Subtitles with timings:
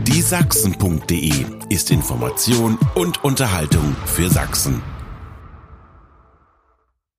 [0.00, 1.30] Die Sachsen.de
[1.68, 4.82] ist Information und Unterhaltung für Sachsen.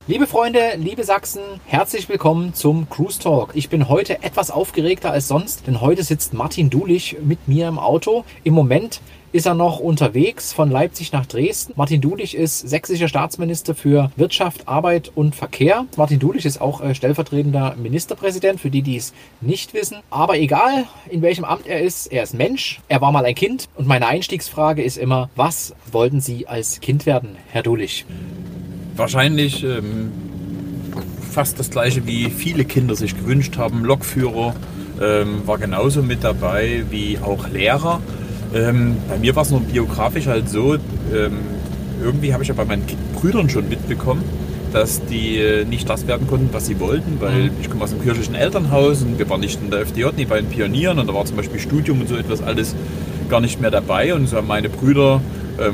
[0.07, 3.51] Liebe Freunde, liebe Sachsen, herzlich willkommen zum Cruise Talk.
[3.53, 7.79] Ich bin heute etwas aufgeregter als sonst, denn heute sitzt Martin Dulich mit mir im
[7.79, 8.25] Auto.
[8.43, 8.99] Im Moment
[9.33, 11.73] ist er noch unterwegs von Leipzig nach Dresden.
[11.75, 15.85] Martin Dulich ist sächsischer Staatsminister für Wirtschaft, Arbeit und Verkehr.
[15.97, 19.97] Martin Dulich ist auch äh, stellvertretender Ministerpräsident, für die, die es nicht wissen.
[20.09, 22.79] Aber egal, in welchem Amt er ist, er ist Mensch.
[22.87, 23.67] Er war mal ein Kind.
[23.75, 28.05] Und meine Einstiegsfrage ist immer, was wollten Sie als Kind werden, Herr Dulich?
[28.95, 30.11] wahrscheinlich ähm,
[31.31, 33.83] fast das gleiche, wie viele Kinder sich gewünscht haben.
[33.83, 34.55] Lokführer
[35.01, 38.01] ähm, war genauso mit dabei wie auch Lehrer.
[38.53, 41.39] Ähm, bei mir war es nur biografisch halt so, ähm,
[42.03, 42.83] irgendwie habe ich ja bei meinen
[43.15, 44.23] Brüdern schon mitbekommen,
[44.71, 48.03] dass die äh, nicht das werden konnten, was sie wollten, weil ich komme aus einem
[48.03, 51.13] kirchlichen Elternhaus und wir waren nicht in der FDJ, nie bei den Pionieren und da
[51.13, 52.75] war zum Beispiel Studium und so etwas alles
[53.29, 54.13] gar nicht mehr dabei.
[54.13, 55.21] Und so haben meine Brüder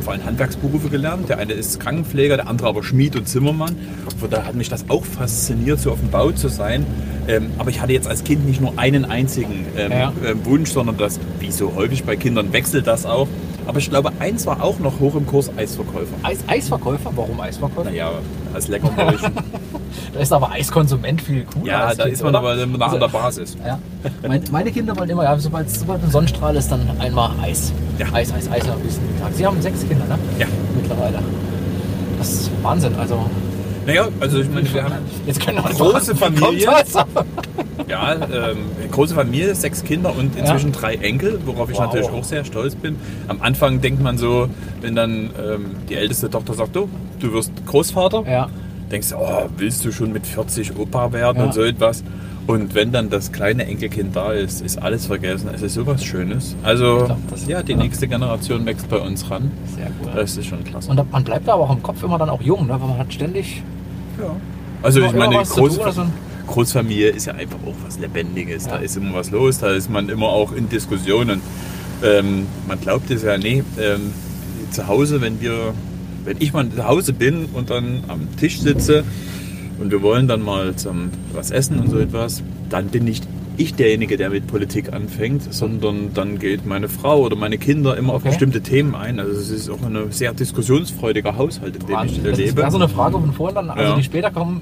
[0.02, 1.30] vor allem Handwerksberufe gelernt.
[1.30, 3.76] Der eine ist Krankenpfleger, der andere aber Schmied und Zimmermann.
[4.20, 6.86] Von daher hat mich das auch fasziniert, so auf dem Bau zu sein.
[7.28, 10.14] Ähm, aber ich hatte jetzt als Kind nicht nur einen einzigen ähm, Ja.
[10.26, 13.28] ähm, Wunsch, sondern das, wie so häufig bei Kindern, wechselt das auch.
[13.68, 16.16] Aber ich glaube, eins war auch noch hoch im Kurs Eisverkäufer.
[16.24, 17.12] Eis Eisverkäufer?
[17.16, 17.90] Warum Eisverkäufer?
[17.90, 18.12] Naja,
[18.54, 19.32] als Leckermäulchen.
[20.14, 21.66] Da ist aber Eiskonsument viel cooler.
[21.66, 22.40] ja, da Kind, ist man oder?
[22.40, 23.58] aber nach an der Basis.
[23.66, 23.80] Ja.
[24.28, 27.72] Meine, meine Kinder wollen immer, ja, sobald, sobald ein Sonnenstrahl ist, dann einmal Eis.
[27.98, 28.08] Ja.
[28.14, 29.32] Eis, Eis, Eis am liebsten Tag.
[29.34, 30.18] Sie haben sechs Kinder, ne?
[30.38, 30.46] Ja.
[30.76, 31.20] Mittlerweile.
[32.18, 32.96] Das ist Wahnsinn.
[33.00, 33.26] Also,
[33.86, 34.94] Naja, also ich meine, wir haben
[35.26, 36.68] jetzt können wir Große Familie.
[37.88, 38.58] Ja, ähm,
[38.92, 41.86] große Familie, sechs Kinder und inzwischen drei Enkel, worauf ich Wow.
[41.86, 42.98] natürlich auch sehr stolz bin.
[43.28, 44.48] Am Anfang denkt man so,
[44.82, 48.50] wenn dann ähm, die älteste Tochter sagt, du, du wirst Großvater, Ja.
[48.92, 51.46] Denkst du, oh, willst du schon mit 40 Opa werden Ja.
[51.46, 52.04] und so etwas.
[52.48, 55.50] Und wenn dann das kleine Enkelkind da ist, ist alles vergessen.
[55.54, 56.56] Es ist sowas Schönes.
[56.64, 57.78] Also, glaub, das- ja, die ja.
[57.78, 59.52] nächste Generation wächst bei uns ran.
[59.76, 60.10] Sehr gut.
[60.16, 60.90] Das ist schon klasse.
[60.90, 62.74] Und man bleibt da aber auch im Kopf immer dann auch jung, ne?
[62.82, 63.62] weil man hat ständig
[64.20, 64.36] ja.
[64.82, 66.06] Also, ich meine, große, also-
[66.48, 68.66] Großfamilie ist ja einfach auch was Lebendiges.
[68.66, 68.72] Ja.
[68.74, 71.42] Da ist immer was los, da ist man immer auch in Diskussionen.
[72.04, 74.14] Ähm, man glaubt es ja, nee, ähm,
[74.72, 75.74] zu Hause, wenn wir,
[76.26, 79.04] wenn ich mal zu Hause bin und dann am Tisch sitze
[79.80, 83.74] und wir wollen dann mal zum was essen und so etwas, dann bin nicht ich
[83.76, 88.22] derjenige, der mit Politik anfängt, sondern dann geht meine Frau oder meine Kinder immer auf
[88.22, 88.30] Okay.
[88.30, 89.20] bestimmte Themen ein.
[89.20, 92.24] Also es ist auch ein sehr diskussionsfreudiger Haushalt, in dem ich Wahnsinn.
[92.24, 92.56] Das lebe.
[92.56, 93.96] wäre so eine Frage von vorhin dann, also Ja.
[93.98, 94.62] die später kommen,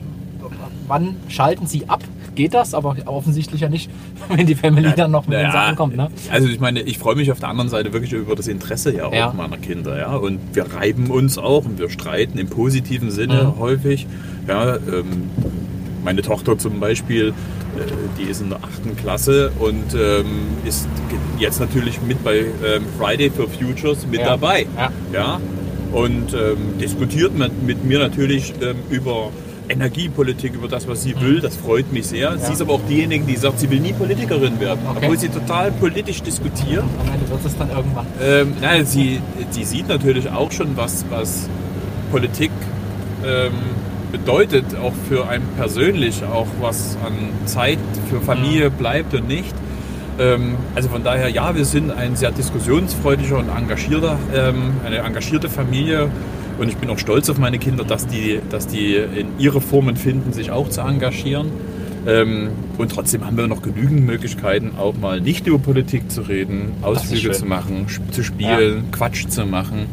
[0.88, 2.04] wann schalten Sie ab?
[2.38, 2.74] Geht das?
[2.74, 3.90] Aber offensichtlich ja nicht,
[4.30, 5.98] wenn die Family dann noch mit den Naja, Sachen kommt.
[5.98, 6.10] Ne?
[6.32, 9.06] Also ich meine, ich freue mich auf der anderen Seite wirklich über das Interesse ja
[9.08, 9.34] auch Ja.
[9.36, 10.16] meiner Kinder, ja.
[10.16, 13.60] Und wir reiben uns auch und wir streiten im positiven Sinne Mhm.
[13.60, 14.08] häufig.
[14.48, 15.30] Ja, ähm,
[16.04, 17.82] meine Tochter zum Beispiel, äh,
[18.18, 20.26] die ist in der achten Klasse und ähm,
[20.66, 20.88] ist
[21.40, 24.28] jetzt natürlich mit bei ähm, Friday for Futures mit Ja.
[24.28, 24.68] dabei.
[24.78, 24.92] Ja.
[25.12, 25.42] Ja.
[25.92, 29.32] Und ähm, diskutiert mit, mit mir natürlich ähm, über
[29.70, 31.22] Energiepolitik, über das, was sie Mhm.
[31.22, 31.42] will.
[31.42, 32.38] Das freut mich sehr.
[32.38, 34.80] Sie ist aber auch diejenige, die sagt, sie will nie Politikerin werden.
[34.88, 35.00] Okay.
[35.04, 36.84] Obwohl sie total politisch diskutiert.
[37.00, 38.06] Am Ende wird es dann irgendwann.
[38.22, 39.20] Ähm, nein, sie,
[39.52, 41.50] sie sieht natürlich auch schon, was, was
[42.12, 42.52] Politik
[43.26, 43.52] ähm,
[44.12, 47.14] bedeutet, auch für einen persönlich, auch was an
[47.46, 47.80] Zeit
[48.10, 49.54] für Familie bleibt und nicht.
[50.20, 55.50] Ähm, also von daher, ja, wir sind ein sehr diskussionsfreudiger und engagierter, ähm, eine engagierte
[55.50, 56.10] Familie.
[56.58, 59.96] Und ich bin auch stolz auf meine Kinder, dass die, dass die in ihre Formen
[59.96, 61.48] finden, sich auch zu engagieren.
[62.08, 66.72] Ähm, und trotzdem haben wir noch genügend Möglichkeiten, auch mal nicht über Politik zu reden,
[66.82, 69.88] Ausflüge zu machen, zu spielen, Quatsch zu machen.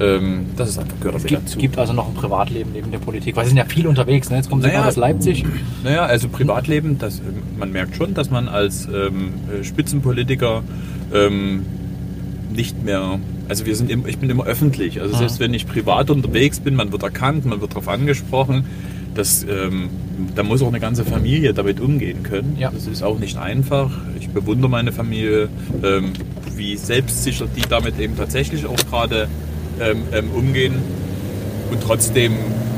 [0.00, 1.58] Ähm, das ist einfach gehört Es gibt, dazu.
[1.58, 4.28] gibt also noch ein Privatleben neben der Politik, weil Sie sind ja viel unterwegs.
[4.28, 4.36] Ne?
[4.36, 4.80] Jetzt kommen Sie Naja.
[4.80, 5.44] mal aus Leipzig.
[5.84, 10.62] Naja, also Privatleben, das, ähm, man merkt schon, dass man als ähm, äh, Spitzenpolitiker
[11.14, 11.64] ähm,
[12.52, 15.00] nicht mehr, also wir sind, im, ich bin immer öffentlich.
[15.00, 18.64] Also selbst wenn ich privat unterwegs bin, man wird erkannt, man wird darauf angesprochen.
[19.14, 19.90] Das, ähm,
[20.34, 22.56] da muss auch eine ganze Familie damit umgehen können.
[22.58, 22.70] Ja.
[22.70, 23.90] Das ist auch nicht einfach.
[24.18, 25.48] Ich bewundere meine Familie,
[25.82, 26.12] ähm,
[26.56, 29.28] wie selbstsicher die damit eben tatsächlich auch gerade
[29.80, 30.74] ähm, ähm, umgehen.
[31.70, 32.32] Und trotzdem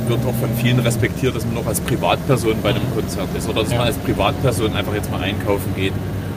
[0.08, 3.62] wird auch von vielen respektiert, dass man auch als Privatperson bei einem Konzert ist oder
[3.62, 3.78] dass Ja.
[3.78, 5.92] man als Privatperson einfach jetzt mal einkaufen geht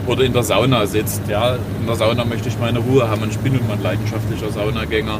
[0.06, 1.22] oder in der Sauna sitzt.
[1.28, 3.82] Ja, in der Sauna möchte ich meine Ruhe haben und ich bin nun mal ein
[3.82, 5.18] leidenschaftlicher Saunagänger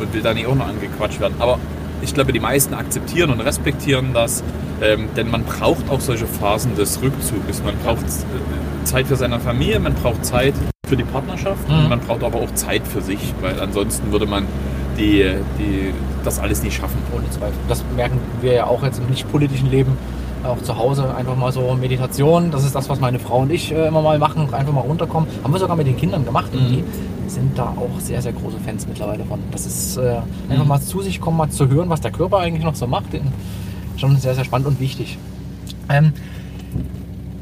[0.00, 1.34] und will da nicht auch noch angequatscht werden.
[1.38, 1.58] Aber
[2.00, 4.42] ich glaube, die meisten akzeptieren und respektieren das,
[4.82, 7.62] ähm, denn man braucht auch solche Phasen des Rückzuges.
[7.64, 10.54] Man braucht äh, Zeit für seine Familie, man braucht Zeit
[10.88, 11.74] für die Partnerschaft Mhm.
[11.78, 14.46] und man braucht aber auch Zeit für sich, weil ansonsten würde man
[14.98, 15.24] die,
[15.58, 15.94] die,
[16.24, 16.98] das alles nicht schaffen.
[17.16, 17.54] Ohne Zweifel.
[17.68, 19.96] Das merken wir ja auch jetzt im nicht politischen Leben.
[20.44, 22.50] Auch zu Hause einfach mal so Meditation.
[22.50, 24.52] Das ist das, was meine Frau und ich äh, immer mal machen.
[24.52, 25.28] Einfach mal runterkommen.
[25.44, 26.52] Haben wir sogar mit den Kindern gemacht.
[26.52, 26.68] Und Mhm.
[27.26, 29.38] die sind da auch sehr, sehr große Fans mittlerweile von.
[29.52, 30.52] Das ist äh, Mhm.
[30.52, 33.06] einfach mal zu sich kommen, mal zu hören, was der Körper eigentlich noch so macht.
[33.96, 35.16] Schon sehr, sehr spannend und wichtig.
[35.88, 36.12] Ähm,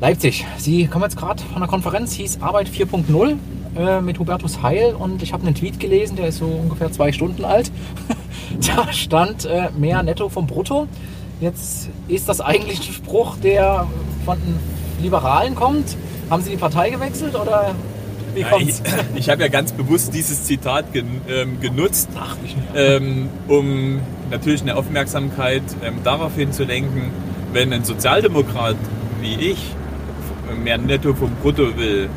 [0.00, 0.46] Leipzig.
[0.58, 3.36] Sie kommen jetzt gerade von einer Konferenz, hieß Arbeit 4.0
[3.78, 7.12] äh, mit Hubertus Heil und ich habe einen Tweet gelesen, der ist so ungefähr zwei
[7.12, 7.70] Stunden alt.
[8.76, 10.86] da stand äh, mehr netto vom Brutto.
[11.40, 13.86] Jetzt ist das eigentlich ein Spruch, der
[14.24, 14.58] von den
[15.02, 15.96] Liberalen kommt.
[16.28, 17.74] Haben Sie die Partei gewechselt oder
[18.34, 18.82] wie Ja, ich kommt's?
[19.14, 22.36] ich habe ja ganz bewusst dieses Zitat gen, ähm, genutzt, Ach,
[22.74, 24.00] ähm, um
[24.30, 27.10] natürlich eine Aufmerksamkeit ähm, darauf hinzulenken,
[27.52, 28.76] wenn ein Sozialdemokrat
[29.20, 29.74] wie ich
[30.62, 32.08] mehr Netto vom Brutto will,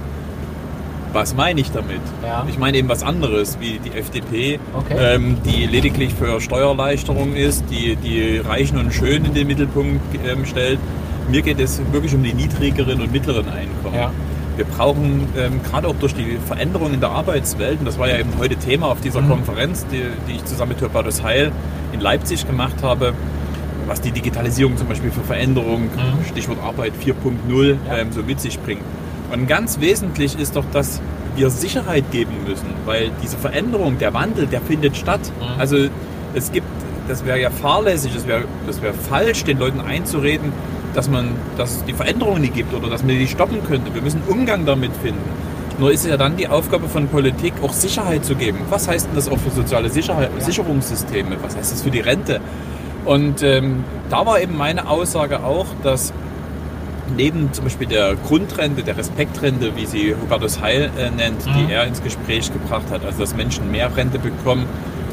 [1.13, 2.01] was meine ich damit?
[2.23, 2.45] Ja.
[2.49, 4.95] Ich meine eben was anderes, wie die FDP, Okay.
[4.99, 10.45] ähm, die lediglich für Steuererleichterung ist, die die Reichen und Schönen in den Mittelpunkt ähm,
[10.45, 10.79] stellt.
[11.29, 13.95] Mir geht es wirklich um die niedrigeren und mittleren Einkommen.
[13.95, 14.11] Ja.
[14.57, 18.17] Wir brauchen ähm, gerade auch durch die Veränderung in der Arbeitswelt, und das war ja
[18.19, 19.29] eben heute Thema auf dieser Mhm.
[19.29, 21.51] Konferenz, die, die ich zusammen mit Hubertus Heil
[21.91, 23.13] in Leipzig gemacht habe,
[23.87, 26.25] was die Digitalisierung zum Beispiel für Veränderung, Mhm.
[26.29, 27.97] Stichwort Arbeit 4.0, Ja.
[27.97, 28.81] ähm, so mit sich bringt.
[29.31, 31.01] Und ganz wesentlich ist doch, dass
[31.35, 35.21] wir Sicherheit geben müssen, weil diese Veränderung, der Wandel, der findet statt.
[35.39, 35.59] Mhm.
[35.59, 35.77] Also
[36.33, 36.67] es gibt,
[37.07, 40.53] das wäre ja fahrlässig, das wäre das wäre falsch, den Leuten einzureden,
[40.93, 43.93] dass man, dass es die Veränderungen nicht gibt oder dass man die stoppen könnte.
[43.93, 45.21] Wir müssen Umgang damit finden.
[45.79, 48.59] Nur ist es ja dann die Aufgabe von Politik, auch Sicherheit zu geben.
[48.69, 51.37] Was heißt denn das auch für soziale Sicherheit, Sicherungssysteme?
[51.41, 52.41] Was heißt das für die Rente?
[53.05, 56.13] Und ähm, da war eben meine Aussage auch, dass
[57.15, 61.67] neben zum Beispiel der Grundrente, der Respektrente, wie sie Hubertus Heil äh, nennt, Mhm.
[61.67, 64.65] die er ins Gespräch gebracht hat, also dass Menschen mehr Rente bekommen,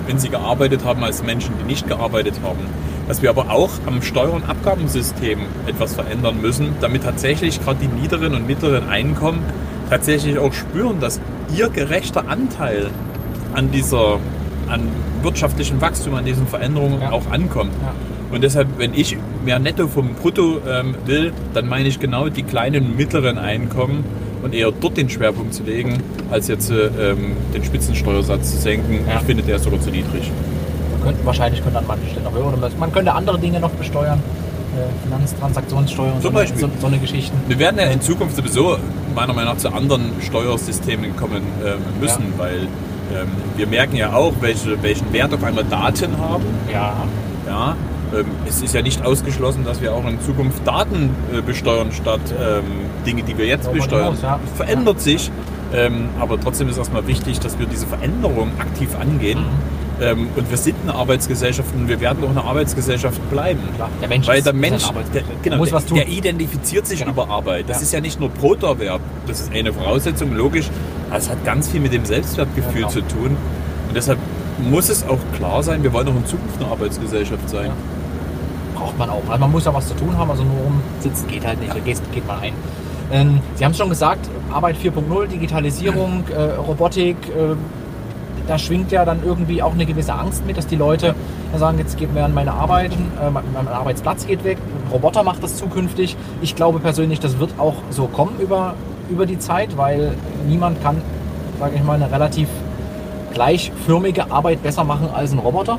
[0.07, 2.59] wenn sie gearbeitet haben, als Menschen, die nicht gearbeitet haben.
[3.07, 7.89] Dass wir aber auch am Steuer- und Abgabensystem etwas verändern müssen, damit tatsächlich gerade die
[8.01, 9.41] niederen und mittleren Einkommen
[9.89, 11.21] tatsächlich auch spüren, dass
[11.55, 12.89] ihr gerechter Anteil
[13.55, 14.19] an dieser,
[14.69, 14.83] an
[15.23, 17.11] wirtschaftlichen Wachstum, an diesen Veränderungen Ja.
[17.11, 17.73] auch ankommt.
[17.83, 17.93] Ja.
[18.31, 22.43] Und deshalb, wenn ich mehr Netto vom Brutto ähm, will, dann meine ich genau die
[22.45, 24.05] kleinen und mittleren Einkommen
[24.43, 25.99] und eher dort den Schwerpunkt zu legen,
[26.31, 29.01] als jetzt äh, ähm, den Spitzensteuersatz zu senken.
[29.09, 29.17] Ja.
[29.21, 30.31] Ich finde, der ist sogar zu niedrig.
[30.93, 32.47] Man könnte, wahrscheinlich könnte an manchen Stellen noch höher.
[32.47, 34.21] Oder man könnte andere Dinge noch besteuern.
[34.77, 36.61] Äh, Finanztransaktionssteuer und so, Zum eine- Beispiel.
[36.61, 37.37] so, so eine Geschichten.
[37.49, 38.77] Wir werden ja in Zukunft sowieso
[39.17, 42.39] meiner Meinung nach zu anderen Steuersystemen kommen ähm, müssen, Ja.
[42.39, 42.59] weil
[43.13, 46.45] ähm, wir merken ja auch, welche, welchen Wert auf einmal Daten haben.
[46.73, 46.95] Ja.
[47.49, 47.75] Ja,
[48.49, 52.65] es ist ja nicht ausgeschlossen, dass wir auch in Zukunft Daten äh, besteuern statt ähm,
[53.07, 54.17] Dinge, die wir jetzt besteuern.
[54.57, 55.31] Verändert sich,
[55.73, 59.39] ähm, aber trotzdem ist erstmal wichtig, dass wir diese Veränderung aktiv angehen.
[59.41, 59.81] Mhm.
[60.03, 63.61] Ähm, und wir sind eine Arbeitsgesellschaft und wir werden auch eine Arbeitsgesellschaft bleiben.
[63.77, 64.83] Klar, der Mensch Weil der Mensch,
[65.13, 65.99] der, genau, Muss was tun.
[65.99, 67.13] der identifiziert sich Genau.
[67.13, 67.69] über Arbeit.
[67.69, 67.83] Das Ja.
[67.83, 70.71] ist ja nicht nur Broterwerb, das ist eine Voraussetzung, logisch.
[71.11, 72.89] Aber es hat ganz viel mit dem Selbstwertgefühl genau.
[72.89, 73.37] zu tun.
[73.89, 74.19] Und deshalb
[74.71, 77.67] muss es auch klar sein, wir wollen auch in Zukunft eine Arbeitsgesellschaft sein.
[77.67, 77.73] Ja.
[78.81, 79.23] Braucht man auch.
[79.29, 81.75] Also man muss ja was zu tun haben, also nur rumsitzen geht halt nicht.
[81.75, 82.55] Da geht, geht man ein.
[83.13, 87.57] Ähm, Sie haben es schon gesagt, Arbeit 4.0, Digitalisierung, äh, Robotik, äh,
[88.47, 91.15] da schwingt ja dann irgendwie auch eine gewisse Angst mit, dass die Leute
[91.57, 95.23] sagen, jetzt geht mir an meine Arbeit, äh, mein mein Arbeitsplatz geht weg, ein Roboter
[95.23, 96.17] macht das zukünftig.
[96.41, 98.75] Ich glaube persönlich, das wird auch so kommen über,
[99.11, 100.15] über die Zeit, weil
[100.49, 101.03] niemand kann,
[101.59, 102.49] sage ich mal, eine relativ
[103.35, 105.79] gleichförmige Arbeit besser machen als ein Roboter.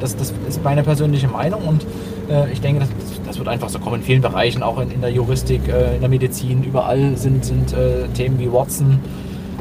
[0.00, 1.86] Das, das ist meine persönliche Meinung und
[2.30, 2.88] äh, ich denke, das,
[3.26, 6.00] das wird einfach so kommen in vielen Bereichen, auch in, in der Juristik, äh, in
[6.00, 8.98] der Medizin, überall sind, sind äh, Themen wie Watson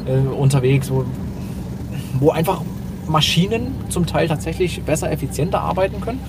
[0.06, 1.06] äh, unterwegs, wo,
[2.20, 2.62] wo einfach
[3.08, 6.20] Maschinen zum Teil tatsächlich besser, effizienter arbeiten können.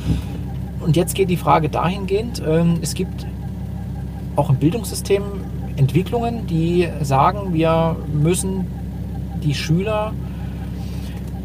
[0.81, 3.27] Und jetzt geht die Frage dahingehend, ähm, es gibt
[4.37, 5.23] auch im Bildungssystem
[5.77, 8.67] Entwicklungen, die sagen, wir müssen
[9.43, 10.13] die Schüler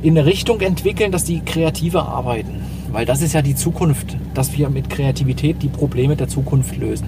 [0.01, 2.61] in eine Richtung entwickeln, dass die kreativer arbeiten.
[2.91, 7.07] Weil das ist ja die Zukunft, dass wir mit Kreativität die Probleme der Zukunft lösen.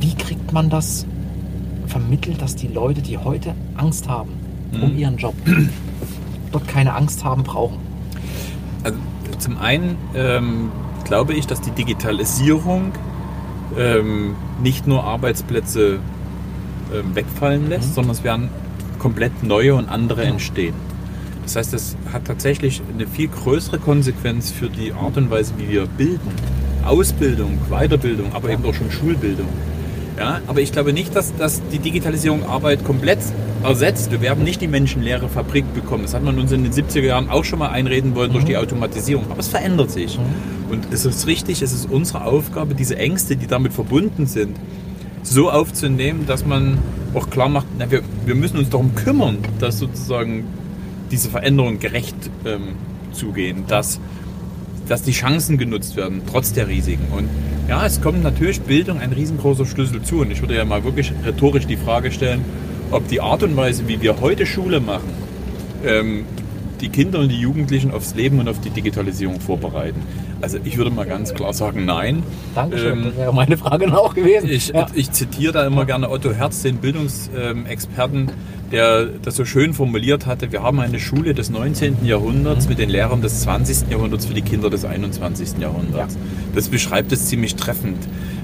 [0.00, 1.06] Wie kriegt man das
[1.86, 4.30] vermittelt, dass die Leute, die heute Angst haben
[4.72, 4.98] um Mhm.
[4.98, 5.34] ihren Job,
[6.52, 7.78] dort keine Angst haben brauchen?
[8.84, 8.98] Also
[9.38, 10.70] zum einen ähm,
[11.04, 12.92] glaube ich, dass die Digitalisierung
[13.78, 15.98] ähm, nicht nur Arbeitsplätze
[16.94, 17.94] ähm, wegfallen lässt, Mhm.
[17.94, 18.48] sondern es werden
[18.98, 20.34] komplett neue und andere Genau.
[20.34, 20.74] entstehen.
[21.48, 25.70] Das heißt, es hat tatsächlich eine viel größere Konsequenz für die Art und Weise, wie
[25.70, 26.30] wir bilden.
[26.84, 29.48] Ausbildung, Weiterbildung, aber eben auch schon Schulbildung.
[30.18, 33.20] Ja, aber ich glaube nicht, dass, dass die Digitalisierung Arbeit komplett
[33.62, 34.10] ersetzt.
[34.10, 36.02] Wir werden nicht die menschenleere Fabrik bekommen.
[36.02, 38.58] Das hat man uns in den 70er Jahren auch schon mal einreden wollen durch die
[38.58, 39.24] Automatisierung.
[39.30, 40.18] Aber es verändert sich.
[40.70, 44.54] Und es ist richtig, es ist unsere Aufgabe, diese Ängste, die damit verbunden sind,
[45.22, 46.76] so aufzunehmen, dass man
[47.14, 50.44] auch klar macht, na, wir, wir müssen uns darum kümmern, dass sozusagen
[51.10, 52.76] diese Veränderungen gerecht ähm,
[53.12, 54.00] zugehen, dass,
[54.88, 57.12] dass die Chancen genutzt werden, trotz der Risiken.
[57.12, 57.28] Und
[57.68, 60.20] ja, es kommt natürlich Bildung ein riesengroßer Schlüssel zu.
[60.20, 62.44] Und ich würde ja mal wirklich rhetorisch die Frage stellen,
[62.90, 65.10] ob die Art und Weise, wie wir heute Schule machen,
[65.84, 66.24] ähm,
[66.80, 70.02] die Kinder und die Jugendlichen aufs Leben und auf die Digitalisierung vorbereiten.
[70.40, 72.22] Also ich würde mal ganz klar sagen, nein.
[72.54, 74.48] Dankeschön, ähm, das wäre meine Frage auch gewesen.
[74.48, 74.86] Ich, ja.
[74.94, 78.30] ich zitiere da immer gerne Otto Herz, den Bildungsexperten,
[78.70, 82.04] der das so schön formuliert hatte, wir haben eine Schule des 19.
[82.04, 82.70] Jahrhunderts mhm.
[82.70, 83.90] mit den Lehrern des 20.
[83.90, 85.58] Jahrhunderts für die Kinder des 21.
[85.58, 86.14] Jahrhunderts.
[86.14, 86.20] Ja.
[86.54, 87.96] Das beschreibt es ziemlich treffend.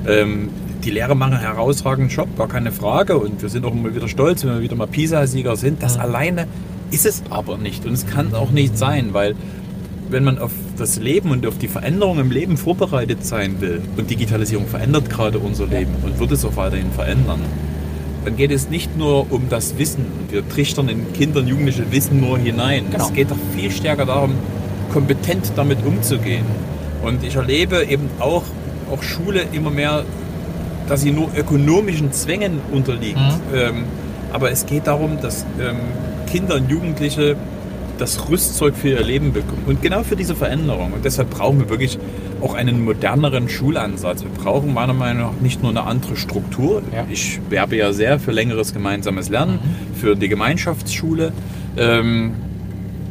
[0.06, 0.50] Ähm,
[0.84, 3.18] die Lehrer machen einen herausragenden Job, gar keine Frage.
[3.18, 5.82] Und wir sind auch immer wieder stolz, wenn wir wieder mal PISA-Sieger sind.
[5.82, 6.02] Das mhm.
[6.02, 6.48] alleine
[6.90, 7.84] ist es aber nicht.
[7.86, 9.34] Und es kann auch nicht sein, weil
[10.10, 14.10] wenn man auf das Leben und auf die Veränderung im Leben vorbereitet sein will, und
[14.10, 17.40] Digitalisierung verändert gerade unser Leben und wird es auch weiterhin verändern,
[18.24, 20.06] dann geht es nicht nur um das Wissen.
[20.30, 22.86] Wir trichtern in Kinder und Jugendliche Wissen nur hinein.
[22.90, 23.04] Genau.
[23.04, 24.32] Es geht doch viel stärker darum,
[24.92, 26.44] kompetent damit umzugehen.
[27.02, 28.44] Und ich erlebe eben auch,
[28.90, 30.04] auch Schule immer mehr,
[30.88, 33.18] dass sie nur ökonomischen Zwängen unterliegt.
[33.18, 33.56] Mhm.
[33.56, 33.84] Ähm,
[34.32, 35.76] aber es geht darum, dass ähm,
[36.34, 37.36] Kinder und Jugendliche
[37.96, 39.62] das Rüstzeug für ihr Leben bekommen.
[39.66, 40.92] Und genau für diese Veränderung.
[40.92, 41.96] Und deshalb brauchen wir wirklich
[42.40, 44.24] auch einen moderneren Schulansatz.
[44.24, 46.82] Wir brauchen meiner Meinung nach nicht nur eine andere Struktur.
[46.92, 47.06] Ja.
[47.08, 49.94] Ich werbe ja sehr für längeres gemeinsames Lernen, mhm.
[49.94, 51.32] für die Gemeinschaftsschule.
[51.76, 52.32] Ähm,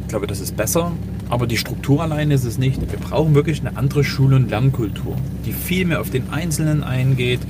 [0.02, 0.92] ich glaube, das ist besser.
[1.30, 2.78] Aber die Struktur alleine ist es nicht.
[2.78, 5.16] Wir brauchen wirklich eine andere Schul- und Lernkultur,
[5.46, 7.40] die viel mehr auf den Einzelnen eingeht,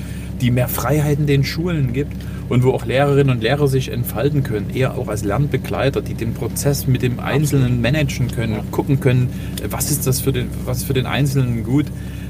[0.45, 2.13] die mehr Freiheiten den Schulen gibt
[2.51, 6.35] und wo auch Lehrerinnen und Lehrer sich entfalten können, eher auch als Lernbegleiter, die den
[6.35, 9.31] Prozess mit dem Einzelnen managen können, gucken können,
[9.71, 11.87] was ist das für den, was für den Einzelnen gut.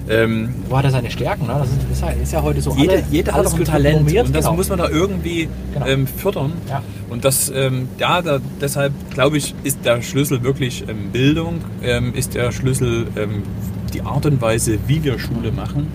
[0.09, 1.49] Ähm, Wo hat er seine Stärken?
[1.49, 1.57] Ne?
[1.59, 2.73] Das ist, ja, ist, ja, heute so.
[2.77, 4.53] Jede, alle, jeder hat so ein Talent und das genau.
[4.55, 5.87] muss man da irgendwie genau.
[5.87, 6.53] ähm, fördern.
[6.69, 6.83] Ja.
[7.11, 12.15] Und das, ähm, ja, da, deshalb glaube ich, ist der Schlüssel wirklich ähm, Bildung, ähm,
[12.15, 13.43] ist der Schlüssel ähm,
[13.93, 15.89] die Art und Weise, wie wir Schule machen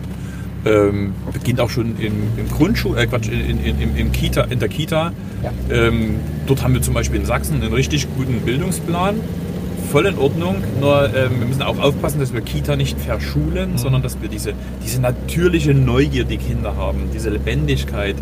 [0.65, 4.69] ähm, beginnt auch schon im, im Grundschul, äh Quatsch, in, in, im Kita, in der
[4.69, 5.11] Kita.
[5.43, 5.51] Ja.
[5.69, 6.15] Ähm,
[6.47, 9.19] dort haben wir zum Beispiel in Sachsen einen richtig guten Bildungsplan.
[9.91, 13.77] Voll in Ordnung, nur ähm, wir müssen auch aufpassen, dass wir Kita nicht verschulen, mhm.
[13.77, 14.53] sondern dass wir diese,
[14.85, 18.15] diese natürliche Neugier, die Kinder haben, diese Lebendigkeit,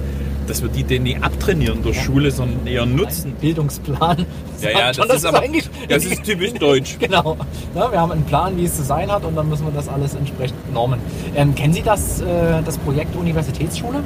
[0.48, 2.04] dass wir die denen nicht abtrainieren durch ja.
[2.04, 3.32] Schule, sondern eher nutzen.
[3.32, 4.25] Ein Bildungsplan.
[4.60, 6.98] Ja, ja, das, schon, das ist, aber, eigentlich, das ist typisch deutsch.
[7.00, 7.38] genau.
[7.75, 9.88] Ja, wir haben einen Plan, wie es zu sein hat und dann müssen wir das
[9.88, 11.00] alles entsprechend normen.
[11.36, 14.00] Ähm, kennen Sie das, äh, das Projekt Universitätsschule?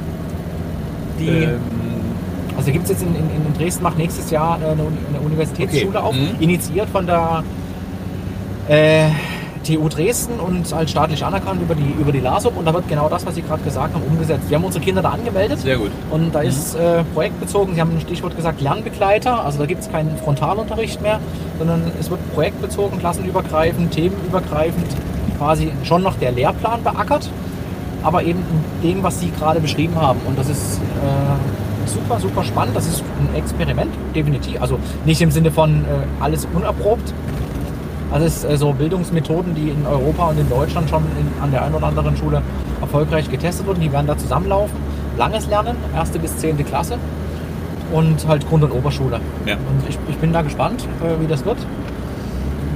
[1.18, 1.60] Die, ähm,
[2.54, 6.06] also gibt es jetzt in, in, in, Dresden, macht nächstes Jahr eine, eine Universitätsschule okay.
[6.06, 6.36] auf, mhm.
[6.40, 7.42] initiiert von der
[8.68, 9.08] äh,
[9.62, 13.08] TU Dresden und als staatlich anerkannt über die, über die LASUB und da wird genau
[13.08, 14.48] das, was Sie gerade gesagt haben, umgesetzt.
[14.48, 15.60] Wir haben unsere Kinder da angemeldet.
[15.60, 15.90] Sehr gut.
[16.10, 16.48] Und da mhm.
[16.48, 21.00] ist äh, projektbezogen, Sie haben ein Stichwort gesagt, Lernbegleiter, also da gibt es keinen Frontalunterricht
[21.02, 21.20] mehr,
[21.58, 24.86] sondern es wird projektbezogen, klassenübergreifend, themenübergreifend,
[25.38, 27.30] quasi schon noch der Lehrplan beackert,
[28.02, 28.40] aber eben
[28.82, 30.20] in dem, was Sie gerade beschrieben haben.
[30.26, 32.76] Und das ist äh, super, super spannend.
[32.76, 34.60] Das ist ein Experiment, definitiv.
[34.60, 37.12] Also nicht im Sinne von äh, alles unerprobt,
[38.12, 41.50] also es ist äh, so Bildungsmethoden, die in Europa und in Deutschland schon in, an
[41.50, 42.42] der einen oder anderen Schule
[42.80, 43.80] erfolgreich getestet wurden.
[43.80, 44.76] Die werden da zusammenlaufen.
[45.16, 46.98] Langes Lernen, erste bis zehnte Klasse
[47.92, 49.20] und halt Grund- und Oberschule.
[49.46, 49.54] Ja.
[49.54, 51.58] Und ich, ich, bin da gespannt, äh, wie das wird.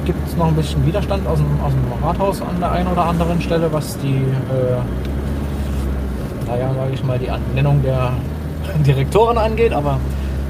[0.04, 3.04] Gibt es noch ein bisschen Widerstand aus dem, aus dem Rathaus an der einen oder
[3.04, 4.78] anderen Stelle, was die, äh,
[6.46, 8.12] naja, sage ich mal, die Nennung der
[8.86, 9.98] Direktoren angeht, aber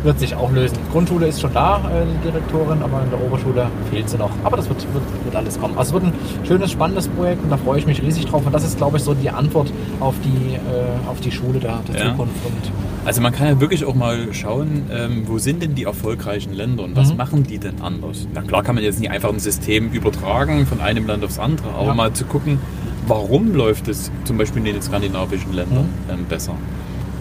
[0.02, 0.78] wird sich auch lösen.
[0.92, 4.30] Grundschule ist schon da, äh, die Direktorin, aber in der Oberschule fehlt sie noch.
[4.44, 5.76] Aber das wird, wird, wird, alles kommen.
[5.76, 8.46] Also es wird ein schönes, spannendes Projekt und da freue ich mich riesig drauf.
[8.46, 11.80] Und das ist, glaube ich, so die Antwort auf die, äh, auf die Schule der,
[11.88, 12.10] der ja.
[12.10, 12.36] Zukunft.
[12.44, 12.72] Und
[13.06, 16.82] also man kann ja wirklich auch mal schauen, ähm, wo sind denn die erfolgreichen Länder
[16.82, 17.18] und was mhm.
[17.18, 18.26] machen die denn anders?
[18.34, 21.68] Na klar kann man jetzt nicht einfach ein System übertragen von einem Land aufs andere,
[21.70, 21.94] aber ja.
[21.94, 22.58] mal zu gucken,
[23.06, 26.14] warum läuft es zum Beispiel in den skandinavischen Ländern mhm.
[26.14, 26.54] ähm, besser?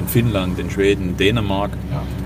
[0.05, 1.71] In Finnland, in Schweden, Dänemark.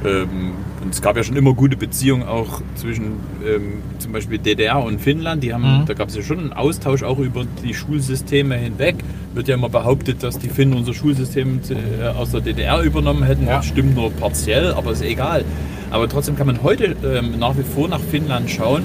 [0.04, 0.10] Ja.
[0.10, 4.82] Ähm, und es gab ja schon immer gute Beziehungen auch zwischen ähm, zum Beispiel DDR
[4.82, 5.44] und Finnland.
[5.44, 5.86] Die haben, mhm.
[5.86, 8.96] Da gab es ja schon einen Austausch auch über die Schulsysteme hinweg.
[9.34, 13.46] Wird ja immer behauptet, dass die Finnen unser Schulsystem äh, aus der DDR übernommen hätten.
[13.46, 13.58] Ja.
[13.58, 15.44] Das stimmt nur partiell, aber ist egal.
[15.92, 18.84] Aber trotzdem kann man heute ähm, nach wie vor nach Finnland schauen.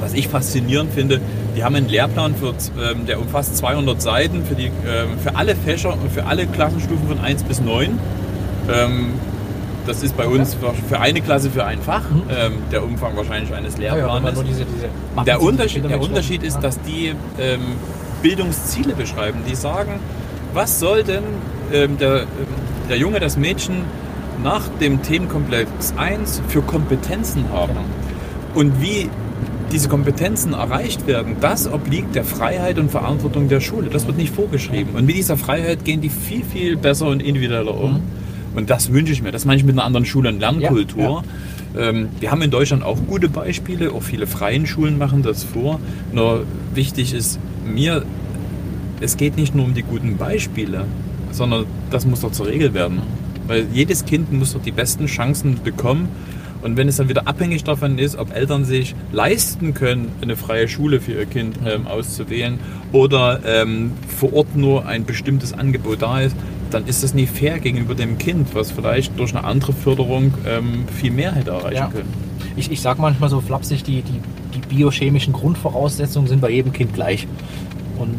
[0.00, 1.20] Was ich faszinierend finde,
[1.56, 5.54] die haben einen Lehrplan, für, ähm, der umfasst 200 Seiten für, die, ähm, für alle
[5.54, 7.98] Fächer und für alle Klassenstufen von 1 bis 9.
[8.72, 9.12] Ähm,
[9.86, 10.56] das ist bei uns
[10.88, 12.70] für eine Klasse für ein Fach mhm.
[12.70, 14.36] der Umfang wahrscheinlich eines Lehrplanes.
[14.36, 17.14] Ja, ja, diese, diese der Unterschied, der Unterschied ist, dass die
[18.22, 19.40] Bildungsziele beschreiben.
[19.48, 19.98] Die sagen,
[20.52, 21.24] was soll denn
[21.72, 22.26] der,
[22.90, 23.82] der Junge, das Mädchen
[24.44, 27.72] nach dem Themenkomplex 1 für Kompetenzen haben?
[27.72, 28.60] Genau.
[28.60, 29.08] Und wie
[29.72, 33.88] diese Kompetenzen erreicht werden, das obliegt der Freiheit und Verantwortung der Schule.
[33.88, 34.94] Das wird nicht vorgeschrieben.
[34.94, 37.94] Und mit dieser Freiheit gehen die viel, viel besser und individueller um.
[37.94, 38.00] Mhm.
[38.54, 39.30] Und das wünsche ich mir.
[39.30, 41.22] Das meine ich mit einer anderen Schule- und Lernkultur.
[41.78, 43.92] Ähm, wir haben in Deutschland auch gute Beispiele.
[43.92, 45.78] Auch viele freien Schulen machen das vor.
[46.12, 48.04] Nur wichtig ist mir,
[49.00, 50.84] es geht nicht nur um die guten Beispiele,
[51.30, 53.02] sondern das muss doch zur Regel werden.
[53.46, 56.08] Weil jedes Kind muss doch die besten Chancen bekommen.
[56.62, 60.68] Und wenn es dann wieder abhängig davon ist, ob Eltern sich leisten können, eine freie
[60.68, 62.58] Schule für ihr Kind ähm, auszuwählen
[62.92, 66.36] oder ähm, vor Ort nur ein bestimmtes Angebot da ist,
[66.70, 70.84] dann ist das nie fair gegenüber dem Kind, was vielleicht durch eine andere Förderung ähm,
[71.00, 71.86] viel mehr hätte erreichen Ja.
[71.88, 72.12] können.
[72.56, 74.20] Ich, ich sag manchmal so flapsig, die, die,
[74.54, 77.26] die biochemischen Grundvoraussetzungen sind bei jedem Kind gleich.
[77.98, 78.14] Und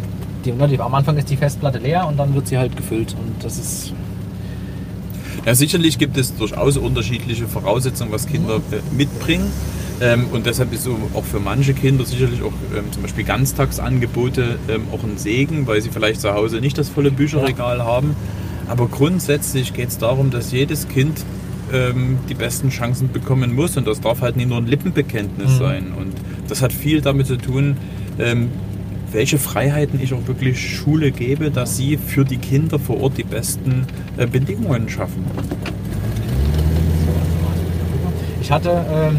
[0.46, 3.14] ne, die, am Anfang ist die Festplatte leer und dann wird sie halt gefüllt.
[3.20, 3.94] Und das ist.
[5.46, 8.62] Ja, sicherlich gibt es durchaus unterschiedliche Voraussetzungen, was Kinder
[8.96, 9.52] mitbringen.
[10.00, 14.58] Ähm, und deshalb ist so auch für manche Kinder sicherlich auch ähm, zum Beispiel Ganztagsangebote
[14.68, 18.16] ähm, auch ein Segen, weil sie vielleicht zu Hause nicht das volle Bücherregal haben.
[18.68, 21.24] Aber grundsätzlich geht es darum, dass jedes Kind
[22.30, 23.78] die besten Chancen bekommen muss.
[23.78, 25.58] Und das darf halt nicht nur ein Lippenbekenntnis Mhm.
[25.58, 25.94] sein.
[25.98, 26.14] Und
[26.50, 27.78] das hat viel damit zu tun,
[29.12, 33.24] welche Freiheiten ich auch wirklich Schule gebe, dass sie für die Kinder vor Ort die
[33.24, 33.86] besten
[34.18, 35.26] äh, Bedingungen schaffen.
[38.42, 39.18] Ich hatte ähm,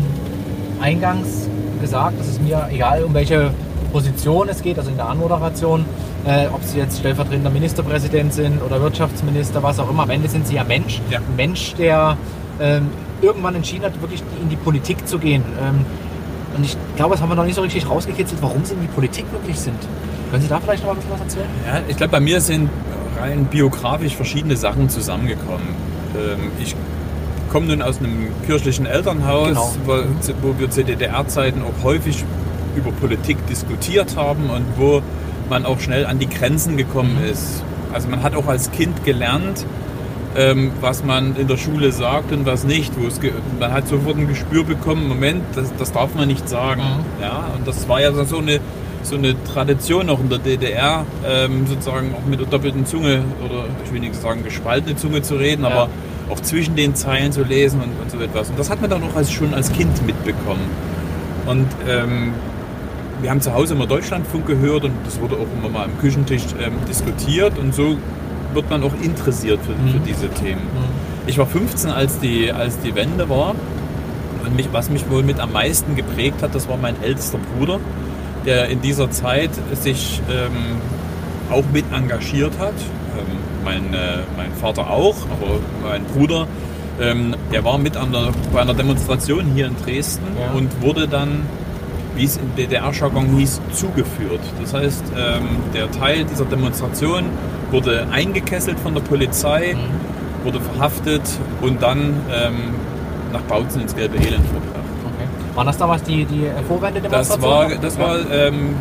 [0.81, 1.49] eingangs
[1.81, 3.53] gesagt, dass es mir egal um welche
[3.93, 5.85] Position es geht, also in der Anmoderation,
[6.25, 10.05] äh, ob Sie jetzt stellvertretender Ministerpräsident sind oder Wirtschaftsminister, was auch immer.
[10.05, 11.01] Am Ende sind Sie ja Mensch.
[11.11, 11.19] Ja.
[11.19, 12.17] Ein Mensch, der
[12.61, 12.89] ähm,
[13.21, 15.43] irgendwann entschieden hat, wirklich in die Politik zu gehen.
[15.61, 15.85] Ähm,
[16.57, 18.87] und ich glaube, das haben wir noch nicht so richtig rausgekitzelt, warum Sie in die
[18.89, 19.77] Politik wirklich sind.
[20.31, 21.47] Können Sie da vielleicht noch mal ein bisschen was erzählen?
[21.67, 22.71] Ja, ich glaube, bei mir sind
[23.21, 25.69] rein biografisch verschiedene Sachen zusammengekommen.
[26.17, 26.75] Ähm, ich
[27.51, 29.73] komme nun aus einem kirchlichen Elternhaus, Genau.
[30.43, 32.25] wo, wir zu DDR-Zeiten auch häufig
[32.77, 35.03] über Politik diskutiert haben und wo
[35.51, 37.31] man auch schnell an die Grenzen gekommen Mhm.
[37.31, 37.63] ist.
[37.93, 39.67] Also man hat auch als Kind gelernt,
[40.37, 42.93] ähm, was man in der Schule sagt und was nicht.
[42.99, 43.21] Wo es
[43.59, 46.83] man hat sofort ein Gespür bekommen, Moment, das, das darf man nicht sagen.
[46.83, 47.23] Mhm.
[47.23, 48.61] Ja, und das war ja so eine,
[49.03, 53.65] so eine Tradition auch in der DDR, ähm, sozusagen auch mit der doppelten Zunge oder
[53.85, 55.71] ich will nicht sagen gespaltene Zunge zu reden, Ja.
[55.71, 55.89] aber
[56.31, 58.49] auch zwischen den Zeilen zu lesen und, und so etwas.
[58.49, 60.63] Und das hat man dann auch als, schon als Kind mitbekommen.
[61.47, 62.33] Und ähm,
[63.21, 66.43] wir haben zu Hause immer Deutschlandfunk gehört und das wurde auch immer mal am Küchentisch
[66.61, 67.97] ähm, diskutiert und so
[68.55, 70.05] wird man auch interessiert für, für Mhm.
[70.07, 70.63] diese Themen.
[71.27, 73.55] Ich war 15, als die, als die Wende war
[74.45, 77.79] und mich, was mich wohl mit am meisten geprägt hat, das war mein ältester Bruder,
[78.45, 80.81] der in dieser Zeit sich ähm,
[81.51, 82.75] auch mit engagiert hat.
[83.17, 86.49] Ähm, mein, äh, mein Vater auch, aber mein Bruder,
[87.01, 90.57] ähm, der war mit an der, bei einer Demonstration hier in Dresden Ja.
[90.59, 91.43] und wurde dann,
[92.17, 94.41] wie es im DDR-Jargon hieß, zugeführt.
[94.61, 97.25] Das heißt, ähm, der Teil dieser Demonstration
[97.73, 99.75] wurde eingekesselt von der Polizei,
[100.45, 101.23] wurde verhaftet
[101.61, 102.01] und dann
[102.33, 102.55] ähm,
[103.33, 104.85] nach Bautzen ins Gelbe Elend verbracht.
[105.07, 105.29] Okay.
[105.57, 107.43] Waren das damals die, die Das Vorwende-Demonstration?
[107.51, 108.75] war, das war ähm,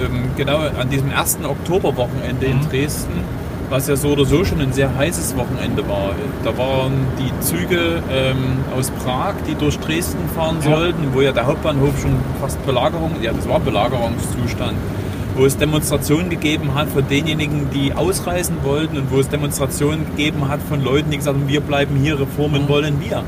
[0.00, 2.68] ähm, genau an diesem ersten Oktoberwochenende in Mhm.
[2.68, 3.12] Dresden,
[3.70, 6.10] was ja so oder so schon ein sehr heißes Wochenende war.
[6.44, 8.36] Da waren die Züge ähm,
[8.78, 10.76] aus Prag, die durch Dresden fahren Ja.
[10.76, 14.74] sollten, wo ja der Hauptbahnhof schon fast Belagerung, ja das war Belagerungszustand,
[15.36, 20.48] wo es Demonstrationen gegeben hat von denjenigen, die ausreisen wollten und wo es Demonstrationen gegeben
[20.48, 22.68] hat von Leuten, die gesagt haben, wir bleiben hier, Reformen Mhm.
[22.68, 23.22] wollen wir.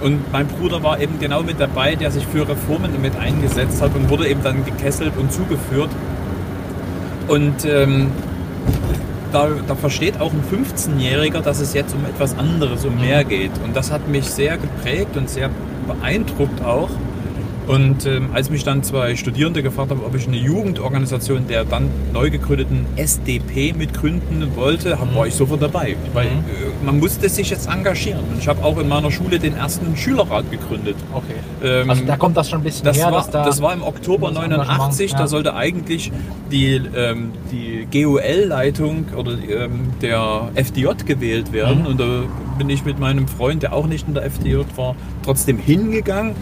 [0.00, 3.94] Und mein Bruder war eben genau mit dabei, der sich für Reformen mit eingesetzt hat
[3.94, 5.90] und wurde eben dann gekesselt und zugeführt.
[7.28, 8.08] Und ähm,
[9.32, 13.52] da, da versteht auch ein 15-Jähriger, dass es jetzt um etwas anderes, um mehr geht.
[13.64, 15.50] Und das hat mich sehr geprägt und sehr
[15.86, 16.90] beeindruckt auch.
[17.66, 21.88] Und ähm, als mich dann zwei Studierende gefragt haben, ob ich eine Jugendorganisation der dann
[22.12, 25.96] neu gegründeten SDP mitgründen wollte, hab, war ich sofort dabei.
[26.12, 26.30] Weil Mhm.
[26.30, 28.20] äh, man musste sich jetzt engagieren.
[28.30, 30.96] Und ich habe auch in meiner Schule den ersten Schülerrat gegründet.
[31.12, 31.34] Okay.
[31.64, 33.82] Ähm, Also da kommt das schon ein bisschen das, her, war, da das war im
[33.82, 35.18] Oktober das 89, Engagement, ja.
[35.18, 36.12] da sollte eigentlich
[36.52, 41.80] die, ähm, die GUL-Leitung oder ähm, der FDJ gewählt werden.
[41.80, 41.86] Mhm.
[41.86, 42.22] Und da
[42.58, 46.34] bin ich mit meinem Freund, der auch nicht in der FDJ war, trotzdem hingegangen.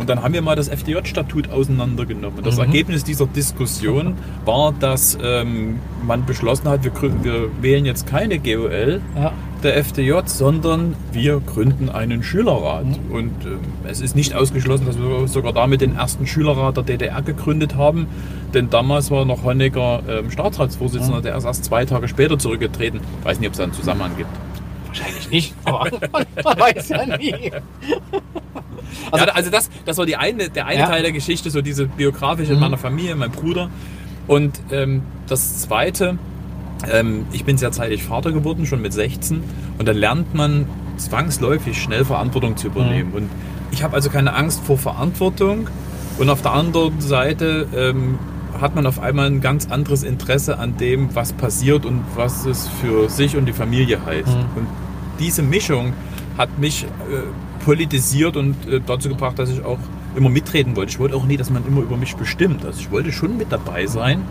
[0.00, 2.38] Und dann haben wir mal das FDJ-Statut auseinandergenommen.
[2.38, 2.62] Und das Mhm.
[2.62, 4.14] Ergebnis dieser Diskussion
[4.46, 9.32] war, dass ähm, man beschlossen hat, wir, wir wählen jetzt keine GUL, ja.
[9.62, 12.86] der FDJ, sondern wir gründen einen Schülerrat.
[12.86, 13.14] Mhm.
[13.14, 17.20] Und ähm, es ist nicht ausgeschlossen, dass wir sogar damit den ersten Schülerrat der DDR
[17.20, 18.06] gegründet haben.
[18.54, 21.22] Denn damals war noch Honecker ähm, Staatsratsvorsitzender, Mhm.
[21.24, 23.00] der ist erst zwei Tage später zurückgetreten.
[23.20, 24.30] Ich weiß nicht, ob es da einen Zusammenhang gibt.
[24.86, 25.88] Wahrscheinlich nicht, aber
[26.42, 27.52] man weiß ja nie.
[29.10, 30.86] Also, ja, also das, das war die eine, der eine Ja.
[30.86, 32.62] Teil der Geschichte, so diese biografische in Mhm.
[32.64, 33.70] meiner Familie, mein Bruder.
[34.26, 36.18] Und ähm, das zweite,
[36.90, 39.42] ähm, ich bin sehr zeitig Vater geworden, schon mit 16.
[39.78, 43.12] Und da lernt man zwangsläufig schnell Verantwortung zu übernehmen.
[43.12, 43.30] Und
[43.70, 45.68] ich habe also keine Angst vor Verantwortung.
[46.18, 48.18] Und auf der anderen Seite ähm,
[48.60, 52.68] hat man auf einmal ein ganz anderes Interesse an dem, was passiert und was es
[52.80, 54.28] für sich und die Familie heißt.
[54.28, 54.44] Mhm.
[54.56, 54.66] Und
[55.18, 55.94] diese Mischung
[56.36, 56.86] hat mich äh,
[57.64, 59.78] politisiert und äh, dazu gebracht, dass ich auch
[60.16, 60.90] immer mitreden wollte.
[60.90, 62.64] Ich wollte auch nie, dass man immer über mich bestimmt.
[62.64, 64.22] Also ich wollte schon mit dabei sein,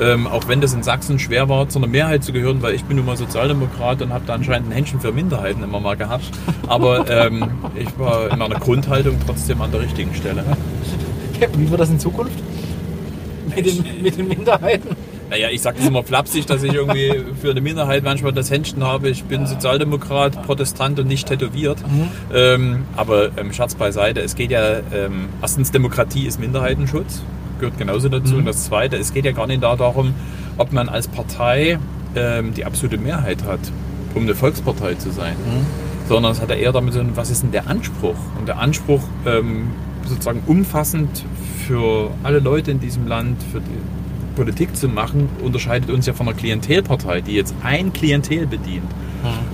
[0.00, 2.84] ähm, auch wenn das in Sachsen schwer war, zu einer Mehrheit zu gehören, weil ich
[2.84, 6.30] bin nun mal Sozialdemokrat und habe da anscheinend ein Händchen für Minderheiten immer mal gehabt.
[6.66, 10.44] Aber ähm, ich war in meiner Grundhaltung trotzdem an der richtigen Stelle.
[11.56, 12.38] Wie wird das in Zukunft?
[13.54, 14.96] Mit den, mit den Minderheiten?
[15.30, 18.82] Naja, ich sage das immer flapsig, dass ich irgendwie für eine Minderheit manchmal das Händchen
[18.82, 19.10] habe.
[19.10, 21.78] Ich bin Sozialdemokrat, Protestant und nicht tätowiert.
[22.32, 27.22] Ähm, aber ähm, Scherz beiseite, es geht ja, ähm, erstens Demokratie ist Minderheitenschutz,
[27.60, 28.34] gehört genauso dazu.
[28.34, 28.38] Mhm.
[28.40, 30.14] Und das Zweite, es geht ja gar nicht da darum,
[30.56, 31.78] ob man als Partei
[32.16, 33.60] ähm, die absolute Mehrheit hat,
[34.14, 35.36] um eine Volkspartei zu sein.
[36.08, 38.16] Sondern es hat ja eher damit zu tun, was ist denn der Anspruch?
[38.38, 39.68] Und der Anspruch ähm,
[40.06, 41.22] sozusagen umfassend
[41.66, 43.66] für alle Leute in diesem Land, für die
[44.38, 48.88] Politik zu machen, unterscheidet uns ja von einer Klientelpartei, die jetzt ein Klientel bedient.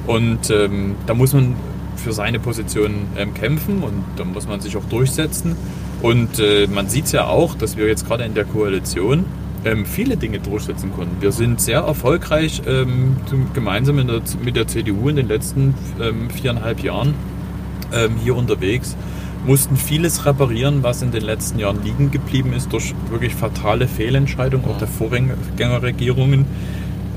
[0.07, 1.57] Und ähm, da muss man
[1.97, 5.57] für seine Position ähm, kämpfen und da muss man sich auch durchsetzen.
[6.03, 9.25] Und äh, man sieht es ja auch, dass wir jetzt gerade in der Koalition
[9.65, 11.23] ähm, viele Dinge durchsetzen konnten.
[11.23, 15.75] Wir sind sehr erfolgreich ähm, zum, gemeinsam in der, mit der CDU in den letzten
[15.99, 17.15] ähm, viereinhalb Jahren
[17.95, 18.97] ähm, hier unterwegs,
[19.45, 24.67] mussten vieles reparieren, was in den letzten Jahren liegen geblieben ist durch wirklich fatale Fehlentscheidungen
[24.67, 26.47] auch der Vorgängerregierungen.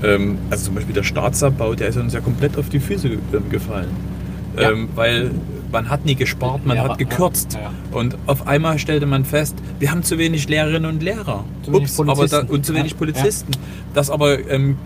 [0.04, 3.50] Ähm, also zum Beispiel der Staatsabbau, der ist uns ja komplett auf die Füße ähm,
[3.50, 3.90] gefallen.
[4.58, 4.72] Ja.
[4.72, 5.32] Ähm, weil
[5.72, 7.54] man hat nie gespart, man Ja, hat gekürzt.
[7.54, 7.72] ja.
[7.92, 11.44] Und auf einmal stellte man fest, wir haben zu wenig Lehrerinnen und Lehrer.
[11.64, 13.52] Zu wenig aber da, und zu wenig Polizisten.
[13.94, 14.78] Das aber ähm,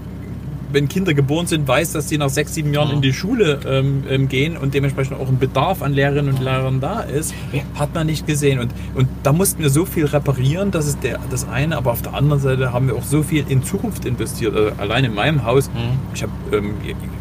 [0.73, 2.95] wenn Kinder geboren sind, weiß, dass sie nach sechs, sieben Jahren Mhm.
[2.95, 6.79] in die Schule ähm, ähm, gehen und dementsprechend auch ein Bedarf an Lehrerinnen und Lehrern
[6.79, 7.33] da ist,
[7.75, 8.59] hat man nicht gesehen.
[8.59, 12.01] Und, und da mussten wir so viel reparieren, das ist der, das eine, aber auf
[12.01, 14.55] der anderen Seite haben wir auch so viel in Zukunft investiert.
[14.55, 15.69] Also allein in meinem Haus,
[16.13, 16.75] ich hab, ähm,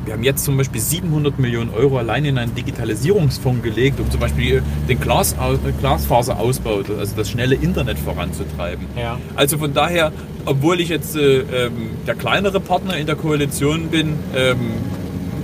[0.05, 4.21] wir haben jetzt zum Beispiel 700 Millionen Euro allein in einen Digitalisierungsfonds gelegt, um zum
[4.21, 5.35] Beispiel den Glas,
[5.81, 8.87] Glasfaserausbau, also das schnelle Internet voranzutreiben.
[8.97, 9.19] Ja.
[9.37, 10.13] Also von daher,
[10.47, 14.59] obwohl ich jetzt äh, ähm, der kleinere Partner in der Koalition bin, ähm,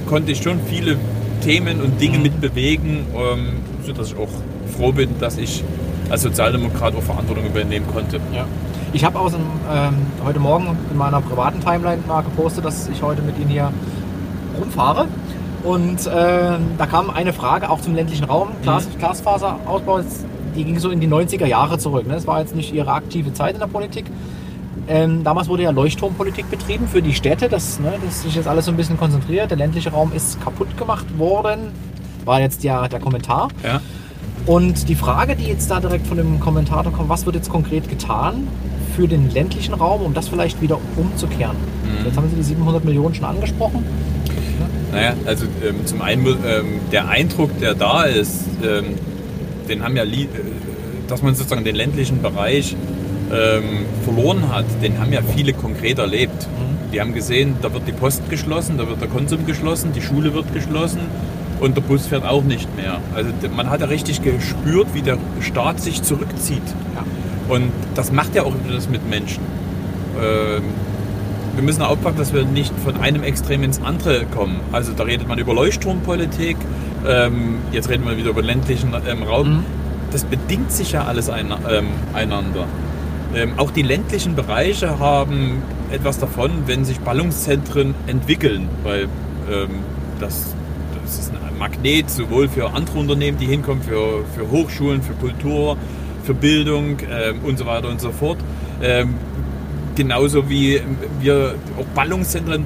[0.07, 0.99] konnte ich schon viele
[1.43, 3.55] Themen und Dinge mitbewegen, ähm,
[3.87, 4.29] sodass ich auch
[4.77, 5.65] froh bin, dass ich
[6.11, 8.17] als Sozialdemokrat auch Verantwortung übernehmen konnte.
[8.35, 8.45] Ja.
[8.93, 9.41] Ich habe aus dem,
[9.73, 9.95] ähm,
[10.27, 13.73] heute Morgen in meiner privaten Timeline mal gepostet, dass ich heute mit Ihnen hier
[14.61, 15.07] rumfahre.
[15.65, 20.79] Und ähm, da kam eine Frage auch zum ländlichen Raum, Glas, Glasfaserausbau, das- die ging
[20.79, 22.07] so in die 90er Jahre zurück.
[22.07, 22.13] Ne?
[22.15, 24.05] Das war jetzt nicht Ihre aktive Zeit in der Politik.
[24.89, 28.67] Ähm, damals wurde ja Leuchtturmpolitik betrieben für die Städte, das, ne, das sich jetzt alles
[28.67, 29.51] so ein bisschen konzentriert.
[29.51, 31.73] Der ländliche Raum ist kaputt gemacht worden,
[32.25, 33.49] war jetzt ja der Kommentar.
[33.65, 33.81] Ja.
[34.47, 37.89] Und die Frage, die jetzt da direkt von dem Kommentator kommt, was wird jetzt konkret
[37.89, 38.47] getan
[38.95, 41.57] für den ländlichen Raum, um das vielleicht wieder umzukehren?
[42.05, 43.85] Jetzt haben Sie die 700 Millionen schon angesprochen.
[44.93, 48.95] Naja, also ähm, zum einen ähm, der Eindruck, der da ist, ähm,
[49.69, 50.29] den haben ja, äh,
[51.09, 52.77] dass man sozusagen den ländlichen Bereich
[53.33, 56.47] ähm, verloren hat, den haben ja viele konkret erlebt.
[56.93, 60.33] Die haben gesehen, da wird die Post geschlossen, da wird der Konsum geschlossen, die Schule
[60.35, 61.01] wird geschlossen
[61.61, 63.01] und der Bus fährt auch nicht mehr.
[63.15, 66.63] Also man hat ja richtig gespürt, wie der Staat sich zurückzieht.
[66.95, 67.55] Ja.
[67.55, 69.43] Und das macht ja auch etwas mit Menschen.
[70.23, 70.63] Ähm,
[71.55, 74.61] wir müssen aufpassen, dass wir nicht von einem Extrem ins andere kommen.
[74.73, 76.57] Also da redet man über Leuchtturmpolitik,
[77.09, 79.49] ähm, jetzt reden wir wieder über ländlichen ähm, Raum.
[79.49, 79.65] Mhm.
[80.13, 82.67] Das bedingt sich ja alles ein, ähm, einander.
[83.35, 89.09] Ähm, auch die ländlichen Bereiche haben etwas davon, wenn sich Ballungszentren entwickeln, weil
[89.51, 89.71] ähm,
[90.21, 90.55] das,
[91.03, 95.77] das ist ein Magnet sowohl für andere Unternehmen, die hinkommen, für, für Hochschulen, für Kultur,
[96.23, 98.39] für Bildung ähm, und so weiter und so fort.
[98.83, 99.15] Ähm,
[99.95, 100.81] genauso wie
[101.21, 102.65] wir auch Ballungszentren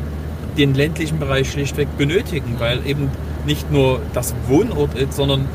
[0.59, 3.09] den ländlichen Bereich schlichtweg benötigen, weil eben
[3.47, 5.47] nicht nur das Wohnort ist, sondern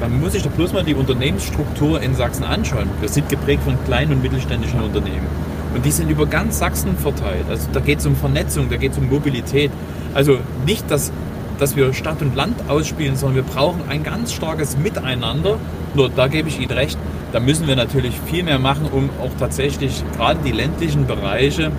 [0.00, 2.88] man muss sich doch bloß mal die Unternehmensstruktur in Sachsen anschauen.
[3.00, 5.26] Wir sind geprägt von kleinen und mittelständischen Unternehmen.
[5.74, 7.44] Und die sind über ganz Sachsen verteilt.
[7.48, 9.70] Also da geht es um Vernetzung, da geht es um Mobilität.
[10.14, 11.12] Also nicht, dass
[11.58, 15.58] dass wir Stadt und Land ausspielen, sondern wir brauchen ein ganz starkes Miteinander.
[15.94, 16.98] Nur da gebe ich Ihnen recht,
[17.32, 21.72] da müssen wir natürlich viel mehr machen, um auch tatsächlich gerade die ländlichen Bereiche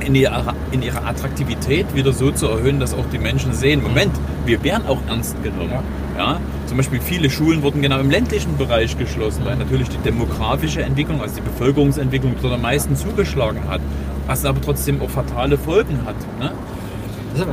[0.00, 4.12] in ihrer, in ihrer Attraktivität wieder so zu erhöhen, dass auch die Menschen sehen, Moment,
[4.44, 5.70] wir werden auch ernst genommen.
[5.70, 5.82] Ja.
[6.16, 6.40] Ja.
[6.66, 11.20] Zum Beispiel viele Schulen wurden genau im ländlichen Bereich geschlossen, weil natürlich die demografische Entwicklung,
[11.20, 13.80] also die Bevölkerungsentwicklung dort am meisten zugeschlagen hat,
[14.26, 16.16] was aber trotzdem auch fatale Folgen hat.
[16.40, 16.52] Ne?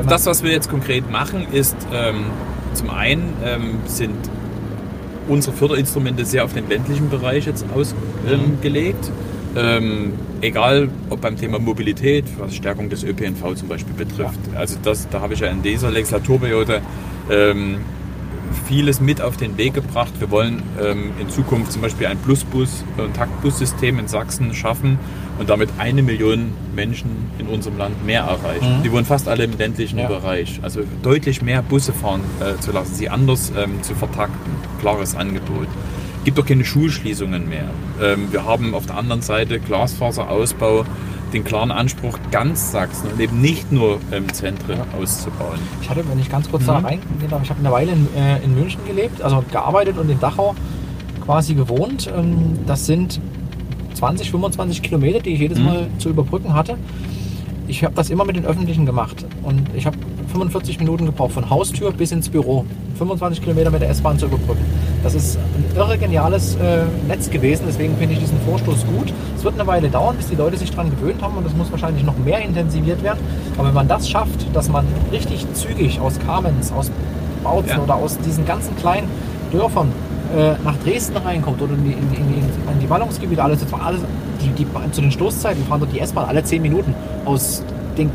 [0.07, 2.25] Das, was wir jetzt konkret machen, ist ähm,
[2.73, 4.17] zum einen ähm, sind
[5.27, 9.05] unsere Förderinstrumente sehr auf den ländlichen Bereich jetzt ausgelegt.
[9.07, 9.11] Ähm,
[9.55, 14.39] ähm, egal ob beim Thema Mobilität, was Stärkung des ÖPNV zum Beispiel betrifft.
[14.55, 16.81] Also das, da habe ich ja in dieser Legislaturperiode
[17.29, 17.79] ähm,
[18.67, 20.13] vieles mit auf den Weg gebracht.
[20.19, 24.99] Wir wollen ähm, in Zukunft zum Beispiel ein Plusbus- und Taktbussystem in Sachsen schaffen
[25.39, 28.79] und damit eine Million Menschen in unserem Land mehr erreichen.
[28.79, 28.83] Mhm.
[28.83, 30.07] Die wohnen fast alle im ländlichen ja.
[30.07, 30.59] Bereich.
[30.61, 34.51] Also deutlich mehr Busse fahren äh, zu lassen, sie anders ähm, zu vertakten.
[34.79, 35.67] Klares Angebot
[36.23, 37.69] gibt doch keine Schulschließungen mehr.
[38.01, 40.85] Ähm, wir haben auf der anderen Seite Glasfaserausbau,
[41.33, 44.99] den klaren Anspruch, ganz Sachsen und eben nicht nur ähm, Zentren ja.
[44.99, 45.59] auszubauen.
[45.81, 46.67] Ich hatte, wenn ich ganz kurz mhm.
[46.67, 50.09] da reingehen darf, ich habe eine Weile in, äh, in, München gelebt, also gearbeitet und
[50.09, 50.55] in Dachau
[51.25, 52.11] quasi gewohnt.
[52.15, 53.19] Ähm, das sind
[53.93, 55.65] 20, 25 Kilometer, die ich jedes mhm.
[55.65, 56.77] Mal zu überbrücken hatte.
[57.67, 59.97] Ich habe das immer mit den Öffentlichen gemacht und ich habe
[60.31, 62.65] 45 Minuten gebraucht, von Haustür bis ins Büro.
[62.97, 64.63] 25 Kilometer mit der S-Bahn zu überbrücken.
[65.03, 69.11] Das ist ein irre geniales äh, Netz gewesen, deswegen finde ich diesen Vorstoß gut.
[69.35, 71.71] Es wird eine Weile dauern, bis die Leute sich daran gewöhnt haben und das muss
[71.71, 73.19] wahrscheinlich noch mehr intensiviert werden.
[73.57, 76.91] Aber wenn man das schafft, dass man richtig zügig aus Kamenz, aus
[77.43, 77.83] Bautzen ja.
[77.83, 79.07] oder aus diesen ganzen kleinen
[79.51, 79.91] Dörfern
[80.37, 84.01] äh, nach Dresden reinkommt oder in die, in, in, in die Ballungsgebiete, alles, alles
[84.41, 86.93] die, die, zu den Stoßzeiten fahren dort die S-Bahn alle 10 Minuten
[87.25, 87.63] aus
[87.97, 88.11] den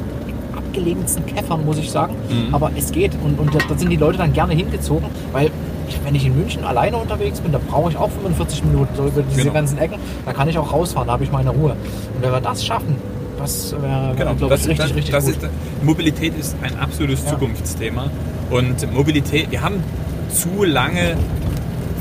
[0.77, 2.15] abgelegensten Käffern, muss ich sagen.
[2.29, 2.55] Mhm.
[2.55, 5.51] Aber es geht und, und da sind die Leute dann gerne hingezogen, weil
[5.89, 9.07] ich, wenn ich in München alleine unterwegs bin, da brauche ich auch 45 Minuten so
[9.07, 9.53] über diese genau.
[9.53, 9.99] ganzen Ecken.
[10.25, 11.73] Da kann ich auch rausfahren, da habe ich meine Ruhe.
[11.73, 12.97] Und wenn wir das schaffen,
[13.39, 14.35] das wäre, genau.
[14.35, 15.35] glaube ich, richtig, das, richtig das gut.
[15.37, 15.51] Ist,
[15.83, 17.31] Mobilität ist ein absolutes ja.
[17.33, 18.11] Zukunftsthema.
[18.51, 19.83] Und Mobilität, wir haben
[20.31, 21.17] zu lange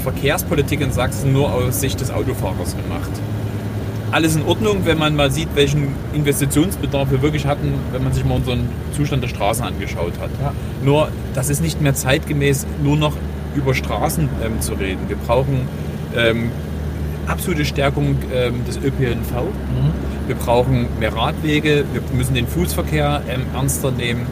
[0.04, 3.12] Verkehrspolitik in Sachsen nur aus Sicht des Autofahrers gemacht
[4.16, 8.24] alles in Ordnung, wenn man mal sieht, welchen Investitionsbedarf wir wirklich hatten, wenn man sich
[8.24, 10.30] mal unseren Zustand der Straßen angeschaut hat.
[10.42, 10.54] Ja.
[10.82, 13.12] Nur, das ist nicht mehr zeitgemäß, nur noch
[13.56, 15.02] über Straßen ähm, zu reden.
[15.10, 15.68] Wir brauchen
[16.16, 16.50] ähm,
[17.28, 19.34] absolute Stärkung ähm, des ÖPNV.
[19.34, 20.28] Mhm.
[20.28, 21.84] Wir brauchen mehr Radwege.
[21.92, 24.28] Wir müssen den Fußverkehr ähm, ernster nehmen.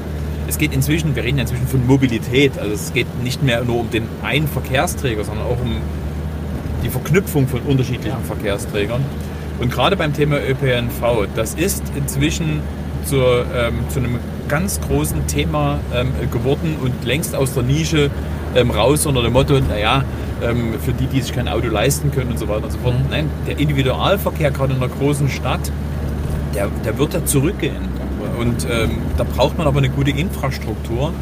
[0.48, 2.58] Es geht inzwischen, wir reden inzwischen von Mobilität.
[2.58, 5.82] Also es geht nicht mehr nur um den einen Verkehrsträger, sondern auch um
[6.86, 8.26] die Verknüpfung von unterschiedlichen ja.
[8.26, 9.04] Verkehrsträgern.
[9.60, 12.62] Und gerade beim Thema ÖPNV, das ist inzwischen
[13.06, 18.10] zur, ähm, zu einem ganz großen Thema ähm, geworden und längst aus der Nische
[18.56, 20.04] ähm, raus unter dem Motto, naja,
[20.44, 22.96] ähm, für die, die sich kein Auto leisten können und so weiter und so fort.
[22.96, 23.10] Mhm.
[23.10, 25.72] Nein, der Individualverkehr gerade in einer großen Stadt,
[26.54, 27.94] der, der wird da zurückgehen.
[28.40, 31.14] Und ähm, da braucht man aber eine gute Infrastruktur.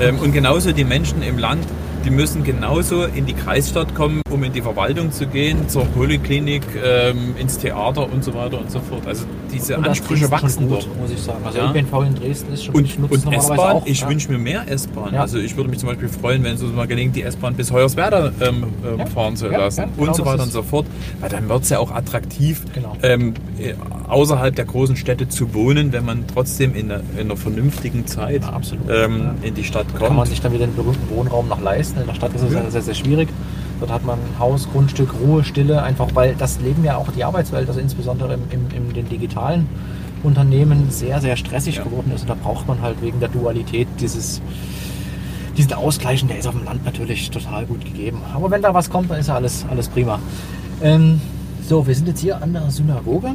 [0.00, 1.64] Ähm, und genauso die Menschen im Land,
[2.04, 6.62] die müssen genauso in die Kreisstadt kommen, um in die Verwaltung zu gehen, zur Poliklinik,
[6.84, 9.06] ähm, ins Theater und so weiter und so fort.
[9.06, 11.44] Also diese und Ansprüche wachsen gut, muss ich sagen.
[11.44, 11.70] Also ja.
[11.70, 14.08] ÖPNV in Dresden ist schon und, und S-Bahn, ich ja.
[14.08, 15.14] wünsche mir mehr S-Bahn.
[15.14, 15.22] Ja.
[15.22, 17.72] Also ich würde mich zum Beispiel freuen, wenn es uns mal gelingt, die S-Bahn bis
[17.72, 20.86] Hoyerswerda ähm, ähm, fahren zu lassen genau und so weiter und so fort.
[21.20, 22.96] Weil dann wird es ja auch attraktiv, genau.
[23.02, 23.74] ähm, äh,
[24.08, 28.42] außerhalb der großen Städte zu wohnen, wenn man trotzdem in einer, in einer vernünftigen Zeit
[28.88, 30.04] ähm, in die Stadt kommt.
[30.04, 31.87] Kann man sich dann wieder den berühmten Wohnraum noch leisten.
[31.96, 33.28] In der Stadt ist es sehr, sehr, sehr schwierig.
[33.80, 37.68] Dort hat man Haus, Grundstück, Ruhe, Stille, einfach weil das Leben ja auch die Arbeitswelt,
[37.68, 39.68] also insbesondere im, im, in den digitalen
[40.22, 41.84] Unternehmen sehr, sehr stressig ja.
[41.84, 42.22] geworden ist.
[42.22, 44.40] Und da braucht man halt wegen der Dualität dieses,
[45.56, 48.20] diesen Ausgleich, der ist auf dem Land natürlich total gut gegeben.
[48.34, 50.18] Aber wenn da was kommt, dann ist ja alles, alles prima.
[50.82, 51.20] Ähm,
[51.68, 53.34] so, wir sind jetzt hier an der Synagoge.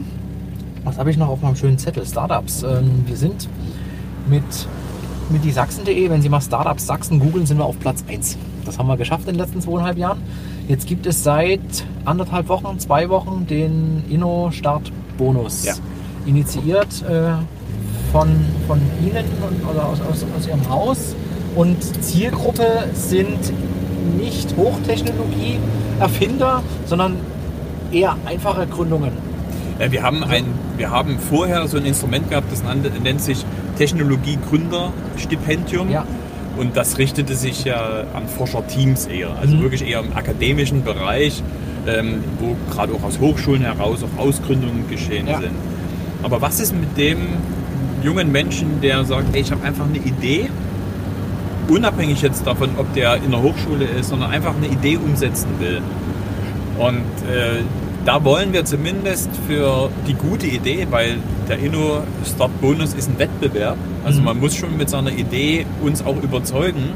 [0.83, 2.05] Was habe ich noch auf meinem schönen Zettel?
[2.05, 2.63] Startups.
[2.63, 3.47] Ähm, wir sind
[4.27, 4.43] mit,
[5.29, 8.37] mit die Sachsen.de, wenn Sie mal Startups Sachsen googeln, sind wir auf Platz 1.
[8.65, 10.21] Das haben wir geschafft in den letzten zweieinhalb Jahren.
[10.67, 11.61] Jetzt gibt es seit
[12.05, 15.65] anderthalb Wochen, zwei Wochen den Inno-Start-Bonus.
[15.65, 15.73] Ja.
[16.25, 17.33] Initiiert äh,
[18.11, 18.29] von,
[18.67, 21.15] von Ihnen und, oder aus, aus, aus Ihrem Haus.
[21.55, 23.53] Und Zielgruppe sind
[24.17, 27.17] nicht Hochtechnologie-Erfinder, sondern
[27.91, 29.32] eher einfache Gründungen.
[29.79, 30.45] Ja, wir, haben ein,
[30.77, 33.43] wir haben vorher so ein Instrument gehabt, das nennt sich
[33.77, 35.89] Technologie-Gründer-Stipendium.
[35.89, 36.05] Ja.
[36.57, 39.63] Und das richtete sich ja an Forscherteams eher, also mhm.
[39.63, 41.41] wirklich eher im akademischen Bereich,
[41.87, 45.39] ähm, wo gerade auch aus Hochschulen heraus auch Ausgründungen geschehen ja.
[45.39, 45.55] sind.
[46.21, 47.17] Aber was ist mit dem
[48.03, 50.51] jungen Menschen, der sagt, ey, ich habe einfach eine Idee
[51.67, 55.81] unabhängig jetzt davon, ob der in der Hochschule ist, sondern einfach eine Idee umsetzen will.
[56.77, 57.61] Und äh,
[58.05, 63.19] da wollen wir zumindest für die gute Idee, weil der Inno Start Bonus ist ein
[63.19, 64.25] Wettbewerb, also Mhm.
[64.25, 66.89] man muss schon mit seiner Idee uns auch überzeugen,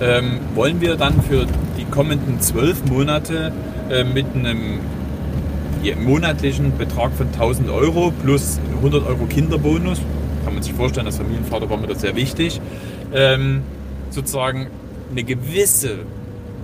[0.00, 1.46] ähm, wollen wir dann für
[1.78, 3.52] die kommenden zwölf Monate
[3.90, 4.80] äh, mit einem
[6.04, 9.98] monatlichen Betrag von 1000 Euro plus 100 Euro Kinderbonus,
[10.44, 12.60] kann man sich vorstellen, als Familienvater war mir das sehr wichtig,
[13.14, 13.62] ähm,
[14.10, 14.66] sozusagen
[15.10, 16.00] eine gewisse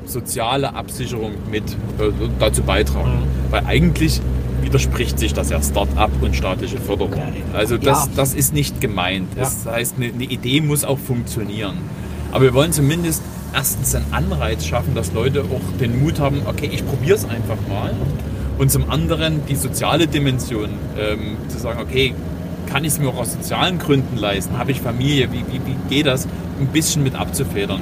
[0.06, 1.64] soziale Absicherung mit
[1.98, 3.20] äh, dazu beitragen.
[3.20, 3.52] Mhm.
[3.52, 4.20] Weil eigentlich
[4.62, 7.22] widerspricht sich das ja Start-up und staatliche Förderung.
[7.52, 8.12] Also das, ja.
[8.16, 9.28] das ist nicht gemeint.
[9.36, 9.42] Ja.
[9.42, 11.76] Das heißt, eine, eine Idee muss auch funktionieren.
[12.32, 13.22] Aber wir wollen zumindest
[13.54, 17.56] erstens einen Anreiz schaffen, dass Leute auch den Mut haben, okay, ich probiere es einfach
[17.68, 17.94] mal.
[18.58, 22.14] Und zum anderen die soziale Dimension, ähm, zu sagen, okay,
[22.66, 24.58] kann ich es mir auch aus sozialen Gründen leisten?
[24.58, 25.32] Habe ich Familie?
[25.32, 26.26] Wie, wie, wie geht das?
[26.58, 27.80] Ein bisschen mit abzufedern.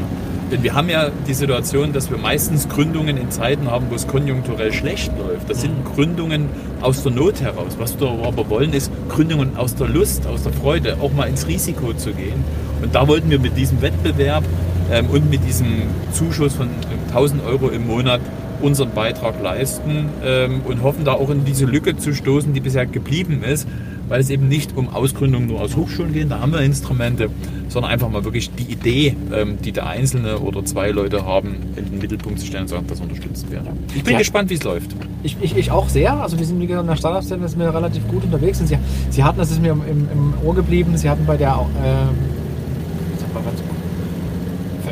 [0.50, 4.07] Denn wir haben ja die Situation, dass wir meistens Gründungen in Zeiten haben, wo es
[4.07, 5.48] konjunkturell schlecht läuft.
[5.48, 6.48] Das sind Gründungen
[6.80, 7.76] aus der Not heraus.
[7.78, 11.46] Was wir aber wollen, ist Gründungen aus der Lust, aus der Freude, auch mal ins
[11.48, 12.44] Risiko zu gehen.
[12.83, 14.44] Und da wollten wir mit diesem Wettbewerb
[14.92, 16.68] ähm, und mit diesem Zuschuss von
[17.09, 18.20] 1000 Euro im Monat
[18.64, 22.87] unseren Beitrag leisten ähm, und hoffen da auch in diese Lücke zu stoßen, die bisher
[22.87, 23.68] geblieben ist,
[24.09, 27.29] weil es eben nicht um Ausgründung nur aus Hochschulen geht, da haben wir Instrumente,
[27.68, 31.85] sondern einfach mal wirklich die Idee, ähm, die der Einzelne oder zwei Leute haben, in
[31.90, 33.62] den Mittelpunkt zu stellen und sagen, das unterstützen wir.
[33.94, 34.18] Ich bin Ja.
[34.18, 34.90] gespannt, wie es läuft.
[35.22, 36.14] Ich, ich, ich auch sehr.
[36.14, 38.61] Also wir sind wie gesagt in der Startup-Szene sind wir relativ gut unterwegs.
[38.61, 38.79] Und sie,
[39.11, 42.09] sie hatten, das ist mir im, im, im Ohr geblieben, sie hatten bei der ähm,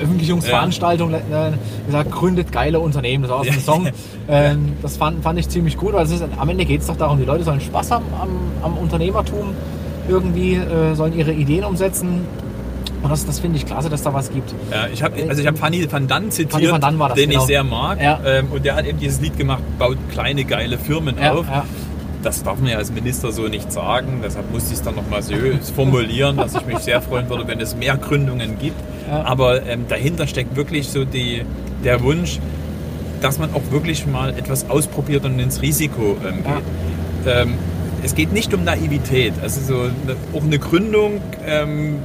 [0.03, 1.21] Veröffentlichungsveranstaltung äh,
[1.87, 3.23] gesagt, gründet geile Unternehmen.
[3.23, 3.61] Das war aus dem Ja.
[3.61, 3.88] Song.
[4.29, 7.19] Ähm, das fand, fand ich ziemlich gut, weil ist, am Ende geht es doch darum,
[7.19, 8.29] die Leute sollen Spaß haben am,
[8.62, 9.49] am Unternehmertum,
[10.09, 12.25] irgendwie äh, sollen ihre Ideen umsetzen.
[13.03, 14.55] Und das, das finde ich klasse, dass da was gibt.
[14.71, 17.31] Ja, ich habe also ich hab Fanny van Dann zitiert, Fanny van war das, den
[17.31, 17.43] genau.
[17.43, 18.01] ich sehr mag.
[18.01, 18.21] Ja.
[18.25, 21.47] Ähm, und der hat eben dieses Lied gemacht, baut kleine geile Firmen Ja, auf.
[22.23, 22.31] Ja.
[22.31, 24.21] Das darf man ja als Minister so nicht sagen.
[24.23, 27.61] Deshalb musste ich es dann nochmal seriös formulieren, dass ich mich sehr freuen würde, wenn
[27.61, 28.81] es mehr Gründungen gibt.
[29.09, 29.25] Ja.
[29.25, 31.43] Aber ähm, dahinter steckt wirklich so die,
[31.85, 32.39] der Wunsch,
[33.21, 37.35] dass man auch wirklich mal etwas ausprobiert und ins Risiko ähm, geht.
[37.35, 37.55] Ähm,
[38.03, 39.35] es geht nicht um Naivität.
[39.43, 41.99] Also so eine, auch eine Gründung ähm,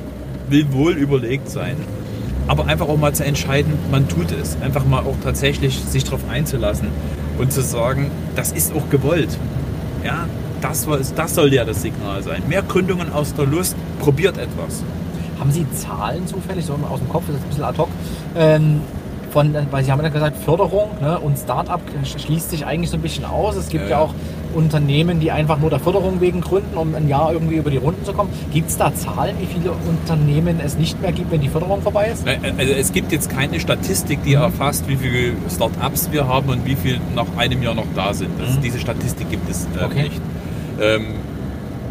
[0.49, 1.75] will wohl überlegt sein.
[2.47, 4.57] Aber einfach auch mal zu entscheiden, man tut es.
[4.61, 6.89] Einfach mal auch tatsächlich sich darauf einzulassen
[7.37, 9.37] und zu sagen, das ist auch gewollt.
[10.03, 10.25] Ja,
[10.61, 12.41] das, war- das soll ja das Signal sein.
[12.47, 14.83] Mehr Gründungen aus der Lust, probiert etwas.
[15.39, 17.89] Haben Sie Zahlen zufällig, so aus dem Kopf, das ist ein bisschen ad hoc,
[18.35, 18.81] ähm,
[19.31, 23.01] von, weil Sie haben ja gesagt, Förderung ne, und Start-up schließt sich eigentlich so ein
[23.01, 23.55] bisschen aus.
[23.55, 23.99] Es gibt ja, ja.
[23.99, 24.13] auch
[24.53, 28.03] Unternehmen, die einfach nur der Förderung wegen gründen, um ein Jahr irgendwie über die Runden
[28.05, 28.29] zu kommen.
[28.51, 32.07] Gibt es da Zahlen, wie viele Unternehmen es nicht mehr gibt, wenn die Förderung vorbei
[32.13, 32.25] ist?
[32.25, 36.65] Ne, Also es gibt jetzt keine Statistik, die erfasst, wie viele Start-ups wir haben und
[36.65, 38.29] wie viele nach einem Jahr noch da sind.
[38.39, 38.61] Das, Mhm.
[38.61, 40.03] Diese Statistik gibt es äh, Okay.
[40.03, 40.21] nicht.
[40.81, 41.05] Ähm,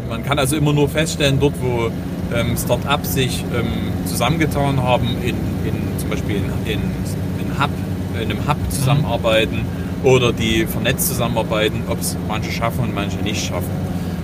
[0.09, 1.89] man kann also immer nur feststellen, dort wo
[2.35, 3.65] ähm, Start-ups sich ähm,
[4.05, 7.69] zusammengetan haben, in, in, zum Beispiel in, in, in, Hub,
[8.15, 9.61] in einem Hub zusammenarbeiten
[10.03, 13.71] oder die vernetzt zusammenarbeiten, ob es manche schaffen und manche nicht schaffen.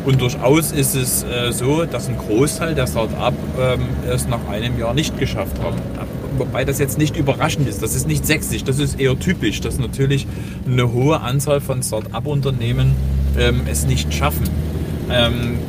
[0.05, 4.77] Und durchaus ist es äh, so, dass ein Großteil der Start-up ähm, es nach einem
[4.77, 5.77] Jahr nicht geschafft haben.
[6.37, 7.81] Wobei das jetzt nicht überraschend ist.
[7.81, 10.27] Das ist nicht sächsisch, das ist eher typisch, dass natürlich
[10.67, 12.95] eine hohe Anzahl von Start-up-Unternehmen
[13.37, 14.49] ähm, es nicht schaffen.
[15.09, 15.59] Ähm,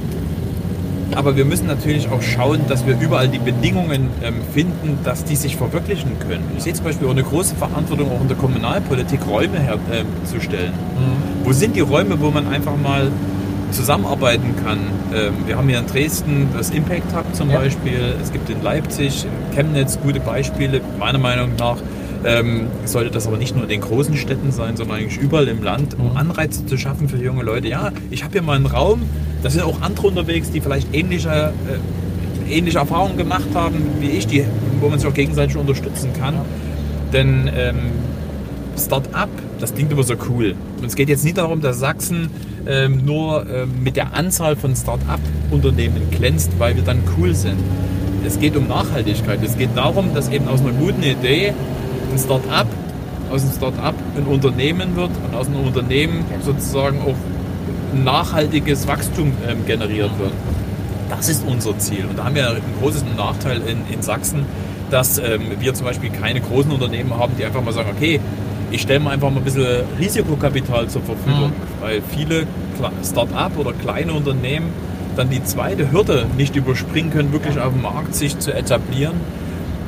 [1.17, 5.37] aber wir müssen natürlich auch schauen, dass wir überall die Bedingungen ähm, finden, dass die
[5.37, 6.45] sich verwirklichen können.
[6.57, 10.73] Ich sehe zum Beispiel auch eine große Verantwortung auch in der Kommunalpolitik, Räume herzustellen.
[11.45, 13.11] Wo sind die Räume, wo man einfach mal
[13.71, 14.79] zusammenarbeiten kann?
[15.15, 17.59] Ähm, wir haben hier in Dresden das Impact Hub zum Ja.
[17.59, 18.15] Beispiel.
[18.23, 20.81] Es gibt in Leipzig, in Chemnitz gute Beispiele.
[20.99, 21.77] Meiner Meinung nach
[22.25, 25.63] ähm, sollte das aber nicht nur in den großen Städten sein, sondern eigentlich überall im
[25.63, 27.69] Land, um Anreize zu schaffen für junge Leute.
[27.69, 29.03] Ja, ich habe hier mal einen Raum,
[29.45, 31.53] da sind auch andere unterwegs, die vielleicht ähnliche,
[32.49, 34.43] äh, ähnliche Erfahrungen gemacht haben wie ich, die,
[34.81, 36.37] wo man sich auch gegenseitig unterstützen kann.
[37.13, 37.77] Denn ähm,
[38.79, 39.29] Start-up,
[39.61, 40.55] das klingt immer so cool.
[40.79, 42.31] Und es geht jetzt nicht darum, dass Sachsen
[42.67, 47.59] ähm, nur ähm, mit der Anzahl von Start-up-Unternehmen glänzt, weil wir dann cool sind.
[48.27, 49.41] Es geht um Nachhaltigkeit.
[49.45, 51.53] Es geht darum, dass eben aus einer guten Idee
[52.11, 52.67] ein Start-up,
[53.31, 57.34] aus einem Start-up ein Unternehmen wird und aus einem Unternehmen sozusagen auch
[57.95, 60.33] nachhaltiges Wachstum ähm, generiert wird.
[61.11, 62.07] Das ist unser Ziel.
[62.09, 64.47] Und da haben wir einen großen Nachteil in, in Sachsen,
[64.91, 68.21] dass ähm, wir zum Beispiel keine großen Unternehmen haben, die einfach mal sagen, okay,
[68.71, 72.47] ich stelle mal einfach mal ein bisschen Risikokapital zur Verfügung, weil viele
[73.05, 74.67] Start-up oder kleine Unternehmen
[75.17, 79.15] dann die zweite Hürde nicht überspringen können, wirklich auf dem Markt sich zu etablieren.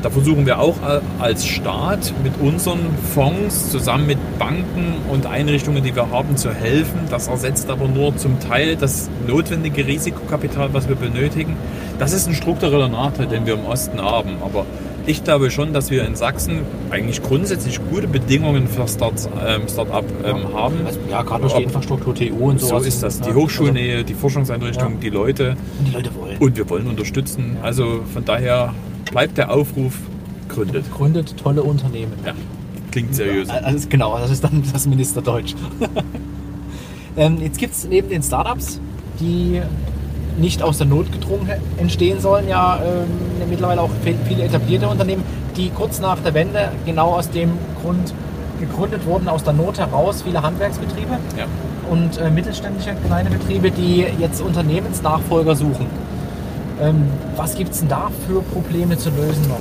[0.03, 2.81] Da versuchen wir auch äh, als Staat mit unseren
[3.15, 7.01] Fonds zusammen mit Banken und Einrichtungen, die wir haben, zu helfen.
[7.11, 11.57] Das ersetzt aber nur zum Teil das notwendige Risikokapital, was wir benötigen.
[11.99, 14.37] Das ist ein struktureller Nachteil, den wir im Osten haben.
[14.45, 14.67] Aber
[15.07, 20.05] ich glaube schon, dass wir in Sachsen eigentlich grundsätzlich gute Bedingungen für Start, ähm, Start-up
[20.25, 20.75] ähm, haben.
[20.85, 22.67] Also, ja, gerade durch die Infrastruktur, TU und so.
[22.67, 23.21] So ist das.
[23.21, 25.01] Die Ja, Hochschulnähe, die Forschungseinrichtungen, Ja.
[25.01, 25.51] die Leute.
[25.51, 26.37] Also, und die Leute wollen.
[26.39, 27.57] Und wir wollen unterstützen.
[27.63, 28.75] Also von daher
[29.11, 29.95] bleibt der Aufruf
[30.49, 30.85] gründet.
[30.93, 32.13] Gründet tolle Unternehmen.
[32.25, 32.33] Ja,
[32.91, 33.49] klingt seriös.
[33.49, 35.55] Also, genau, das ist dann das Ministerdeutsch.
[37.17, 38.81] ähm, jetzt gibt es neben den Startups,
[39.21, 39.61] die
[40.39, 41.49] nicht aus der Not gedrungen
[41.79, 45.23] entstehen sollen, ja ähm, mittlerweile auch viel- viele etablierte Unternehmen,
[45.57, 47.53] die kurz nach der Wende genau aus dem
[47.83, 48.13] Grund
[48.61, 51.47] gegründet wurden, aus der Not heraus, viele Handwerksbetriebe Ja.
[51.91, 55.87] und äh, mittelständische kleine Betriebe, die jetzt Unternehmensnachfolger suchen.
[56.81, 57.05] Ähm,
[57.37, 59.61] was gibt es denn da für Probleme zu lösen noch?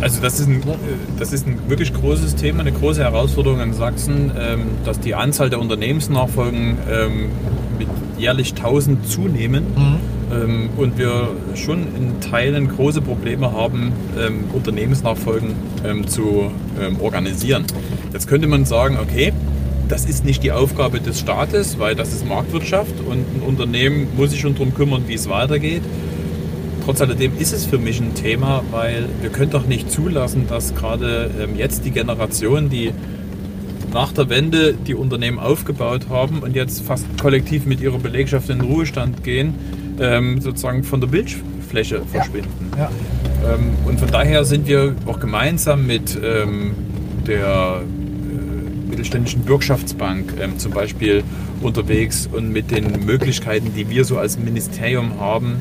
[0.00, 0.74] Also das ist, ein, äh,
[1.18, 5.50] das ist ein wirklich großes Thema, eine große Herausforderung in Sachsen, ähm, dass die Anzahl
[5.50, 7.30] der Unternehmensnachfolgen ähm,
[7.78, 7.88] mit
[8.18, 9.66] jährlich 1000 zunehmen
[10.32, 13.92] ähm, und wir schon in Teilen große Probleme haben,
[14.52, 15.54] Unternehmensnachfolgen
[16.08, 16.50] zu
[17.00, 17.64] organisieren.
[18.12, 19.32] Jetzt könnte man sagen, okay,
[19.88, 24.30] das ist nicht die Aufgabe des Staates, weil das ist Marktwirtschaft und ein Unternehmen muss
[24.30, 25.82] sich schon darum kümmern, wie es weitergeht.
[26.88, 30.74] Trotz alledem ist es für mich ein Thema, weil wir können doch nicht zulassen, dass
[30.74, 32.92] gerade ähm, jetzt die Generation, die
[33.92, 38.60] nach der Wende die Unternehmen aufgebaut haben und jetzt fast kollektiv mit ihrer Belegschaft in
[38.60, 39.52] den Ruhestand gehen,
[40.00, 42.70] ähm, sozusagen von der Bildfläche verschwinden.
[42.78, 42.90] Ja.
[43.46, 50.72] Ähm, und von daher sind wir auch gemeinsam mit der äh, mittelständischen Bürgschaftsbank ähm, zum
[50.72, 51.22] Beispiel
[51.60, 55.58] unterwegs und mit den Möglichkeiten, die wir so als Ministerium haben,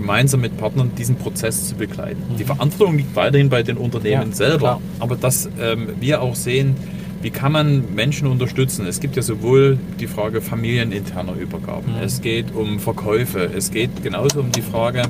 [0.00, 2.22] gemeinsam mit Partnern diesen Prozess zu begleiten.
[2.38, 4.80] Die Verantwortung liegt weiterhin bei den Unternehmen Ja, selber, klar.
[5.00, 6.76] aber dass ähm, wir auch sehen,
[7.22, 8.86] wie kann man Menschen unterstützen?
[8.86, 14.38] Es gibt ja sowohl die Frage familieninterner Übergaben, es geht um Verkäufe, es geht genauso
[14.40, 15.02] um die Frage,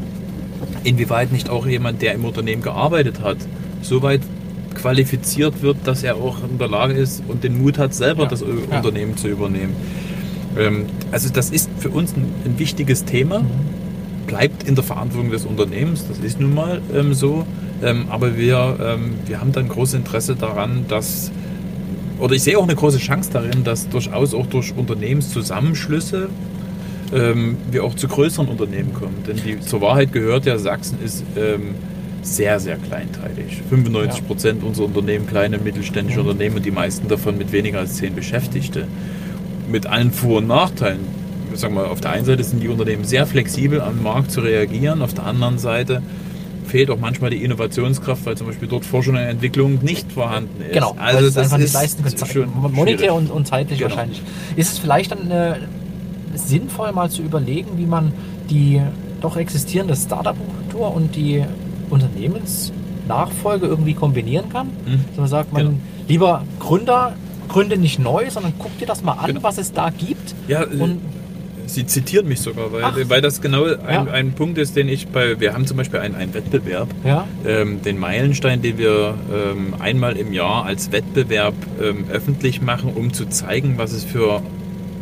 [0.85, 3.37] inwieweit nicht auch jemand, der im Unternehmen gearbeitet hat,
[3.83, 4.23] so weit
[4.75, 8.29] qualifiziert wird, dass er auch in der Lage ist und den Mut hat, selber Ja.
[8.29, 8.77] das Ja.
[8.77, 9.75] Unternehmen zu übernehmen.
[10.57, 13.45] Ähm, also das ist für uns ein, ein wichtiges Thema,
[14.29, 17.45] bleibt in der Verantwortung des Unternehmens, das ist nun mal ähm, so,
[17.83, 21.33] ähm, aber wir, ähm, wir haben dann großes Interesse daran, dass
[22.21, 26.29] oder ich sehe auch eine große Chance darin, dass durchaus auch durch Unternehmenszusammenschlüsse
[27.13, 29.23] ähm, wir auch zu größeren Unternehmen kommen.
[29.27, 31.77] Denn die, zur Wahrheit gehört ja, Sachsen ist ähm,
[32.23, 33.63] sehr, sehr kleinteilig.
[33.69, 38.15] 95 Prozent unserer Unternehmen kleine mittelständische Unternehmen und die meisten davon mit weniger als zehn
[38.15, 38.87] Beschäftigte.
[39.71, 41.01] Mit allen Vor- und Nachteilen.
[41.59, 45.03] Sagen wir, auf der einen Seite sind die Unternehmen sehr flexibel am Markt zu reagieren,
[45.03, 46.03] auf der anderen Seite
[46.67, 50.73] fehlt auch manchmal die Innovationskraft, weil zum Beispiel dort Forschung und Entwicklung nicht vorhanden ist.
[50.75, 52.53] Genau, also das einfach nicht ist leisten können.
[52.73, 53.91] Monetär und, und zeitlich Genau.
[53.91, 54.23] wahrscheinlich.
[54.55, 55.55] Ist es vielleicht dann äh,
[56.35, 58.13] sinnvoll, mal zu überlegen, wie man
[58.51, 58.83] die
[59.23, 61.43] doch existierende Startup-Kultur und die
[61.91, 64.67] Unternehmensnachfolge irgendwie kombinieren kann?
[64.87, 65.05] Mhm.
[65.15, 65.77] So man sagt man, Genau.
[66.07, 67.15] lieber Gründer,
[67.49, 69.43] gründe nicht neu, sondern guck dir das mal an, Genau.
[69.43, 70.35] was es da gibt.
[70.49, 71.01] Ja, Und
[71.69, 72.97] Sie zitieren mich sogar, weil, Ach.
[73.09, 74.05] weil das genau ein, Ja.
[74.11, 77.83] ein Punkt ist, den ich bei, wir haben zum Beispiel einen, einen Wettbewerb, ja, ähm,
[77.83, 83.27] den Meilenstein, den wir ähm, einmal im Jahr als Wettbewerb ähm, öffentlich machen, um zu
[83.27, 84.43] zeigen, was es für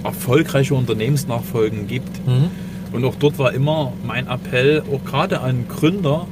[0.04, 2.26] erfolgreiche Unternehmensnachfolgen gibt.
[2.26, 2.50] mhm.
[2.92, 6.26] Und auch dort war immer mein Appell, auch gerade an Gründer,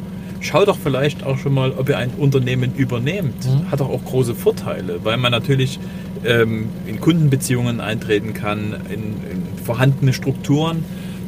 [0.45, 3.47] schau doch vielleicht auch schon mal, ob ihr ein Unternehmen übernehmt.
[3.47, 3.70] Mhm.
[3.70, 5.78] Hat doch auch große Vorteile, weil man natürlich
[6.24, 10.84] ähm, in Kundenbeziehungen eintreten kann, in, in vorhandene Strukturen.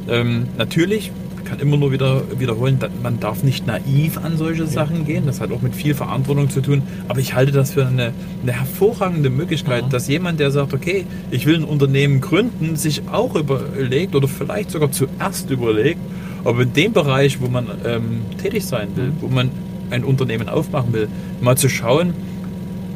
[0.09, 1.11] Ähm, natürlich
[1.45, 5.27] kann immer nur wieder wiederholen, man darf nicht naiv an solche Sachen gehen.
[5.27, 6.83] Das hat auch mit viel Verantwortung zu tun.
[7.07, 8.13] Aber ich halte das für eine,
[8.43, 9.91] eine hervorragende Möglichkeit, Mhm.
[9.91, 14.73] dass jemand, der sagt, okay, ich will ein Unternehmen gründen, sich auch überlegt oder vielleicht
[14.73, 16.01] sogar zuerst überlegt,
[16.47, 19.51] ob in dem Bereich, wo man ähm, tätig sein will, wo man
[19.91, 21.09] ein Unternehmen aufmachen will,
[21.41, 22.15] mal zu schauen,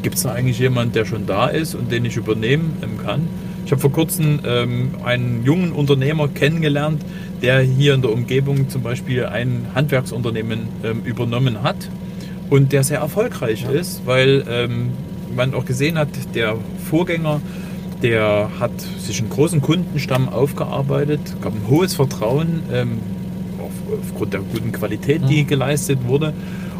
[0.02, 3.28] gibt es da eigentlich jemanden, der schon da ist und den ich übernehmen ähm, kann.
[3.66, 7.02] Ich habe vor kurzem ähm, einen jungen Unternehmer kennengelernt,
[7.42, 11.76] der hier in der Umgebung zum Beispiel ein Handwerksunternehmen ähm, übernommen hat
[12.50, 14.90] und der sehr erfolgreich ist, weil ähm,
[15.34, 16.56] man auch gesehen hat, der
[16.88, 17.40] Vorgänger,
[18.02, 22.98] der hat sich einen großen Kundenstamm aufgearbeitet, gab ein hohes Vertrauen ähm,
[23.92, 26.32] aufgrund der guten Qualität, die geleistet wurde.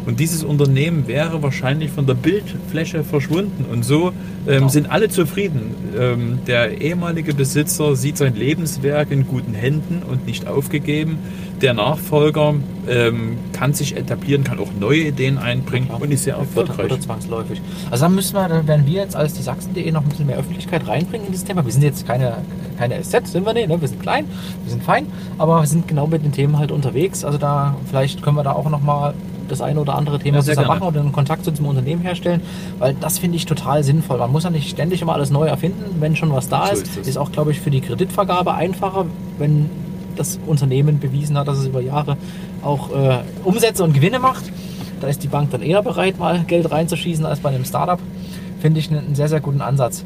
[0.05, 3.65] Und dieses Unternehmen wäre wahrscheinlich von der Bildfläche verschwunden.
[3.71, 4.09] Und so
[4.47, 4.67] ähm, Genau.
[4.69, 5.75] sind alle zufrieden.
[5.97, 11.19] Ähm, der ehemalige Besitzer sieht sein Lebenswerk in guten Händen und nicht aufgegeben.
[11.61, 12.55] Der Nachfolger
[12.89, 16.01] ähm, kann sich etablieren, kann auch neue Ideen einbringen Klar.
[16.01, 16.89] und ist sehr erfolgreich.
[16.89, 17.61] wird zwangsläufig.
[17.91, 20.37] Also dann müssen wir, dann werden wir jetzt als die Sachsen.de noch ein bisschen mehr
[20.39, 21.63] Öffentlichkeit reinbringen in dieses Thema.
[21.63, 22.37] Wir sind jetzt keine,
[22.79, 23.79] keine SZ, sind wir nicht, ne?
[23.79, 24.25] wir sind klein,
[24.63, 25.05] wir sind fein,
[25.37, 27.23] aber wir sind genau mit den Themen halt unterwegs.
[27.23, 29.13] Also da, vielleicht können wir da auch nochmal
[29.51, 32.41] das eine oder andere Thema Ja, zusammen machen oder einen Kontakt zu diesem Unternehmen herstellen,
[32.79, 34.17] weil das finde ich total sinnvoll.
[34.17, 36.97] Man muss ja nicht ständig immer alles neu erfinden, wenn schon was da So ist.
[36.97, 39.05] ist ist auch, glaube ich, für die Kreditvergabe einfacher,
[39.37, 39.69] wenn
[40.15, 42.17] das Unternehmen bewiesen hat, dass es über Jahre
[42.63, 44.43] auch äh, Umsätze und Gewinne macht.
[44.99, 47.99] Da ist die Bank dann eher bereit, mal Geld reinzuschießen als bei einem Startup.
[48.59, 50.03] Finde ich einen, einen sehr, sehr guten Ansatz.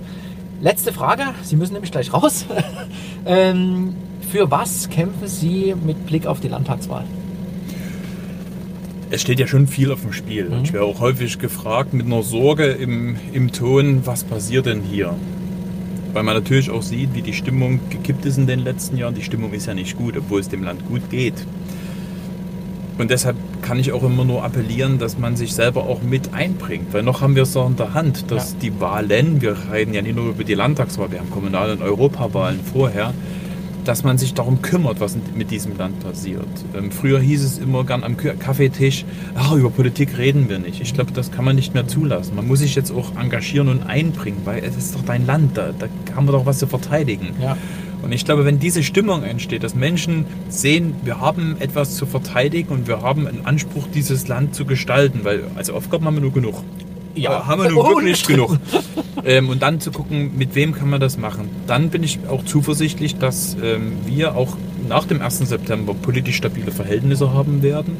[0.62, 2.46] Letzte Frage, Sie müssen nämlich gleich raus.
[3.26, 3.94] ähm,
[4.30, 7.04] für was kämpfen Sie mit Blick auf die Landtagswahl?
[9.16, 10.48] Es steht ja schon viel auf dem Spiel.
[10.48, 14.82] Und ich werde auch häufig gefragt mit einer Sorge im, im Ton, was passiert denn
[14.82, 15.16] hier?
[16.12, 19.16] Weil man natürlich auch sieht, wie die Stimmung gekippt ist in den letzten Jahren.
[19.16, 21.46] Die Stimmung ist ja nicht gut, obwohl es dem Land gut geht.
[22.98, 26.94] Und deshalb kann ich auch immer nur appellieren, dass man sich selber auch mit einbringt.
[26.94, 28.58] Weil noch haben wir es doch in der Hand, dass Ja.
[28.64, 32.60] die Wahlen, wir reden ja nicht nur über die Landtagswahl, wir haben Kommunal- und Europawahlen
[32.60, 33.14] vorher,
[33.86, 36.48] dass man sich darum kümmert, was mit diesem Land passiert.
[36.76, 39.06] Ähm, früher hieß es immer gern am Kaffeetisch,
[39.36, 40.82] ach, über Politik reden wir nicht.
[40.82, 42.36] Ich glaube, das kann man nicht mehr zulassen.
[42.36, 45.72] Man muss sich jetzt auch engagieren und einbringen, weil es ist doch dein Land, da,
[45.78, 47.30] da haben wir doch was zu verteidigen.
[47.42, 47.58] Ja.
[48.02, 52.70] Und ich glaube, wenn diese Stimmung entsteht, dass Menschen sehen, wir haben etwas zu verteidigen
[52.70, 56.34] und wir haben einen Anspruch, dieses Land zu gestalten, weil also Aufgaben haben wir nur
[56.34, 56.64] genug.
[57.16, 57.48] Ja.
[57.48, 58.60] Haben wir nur wirklich Unbestritten.
[58.74, 59.26] genug.
[59.26, 61.50] ähm, und dann zu gucken, mit wem kann man das machen.
[61.68, 64.58] Dann bin ich auch zuversichtlich, dass ähm, wir auch
[64.88, 65.40] nach dem 1.
[65.40, 67.98] September politisch stabile Verhältnisse haben werden.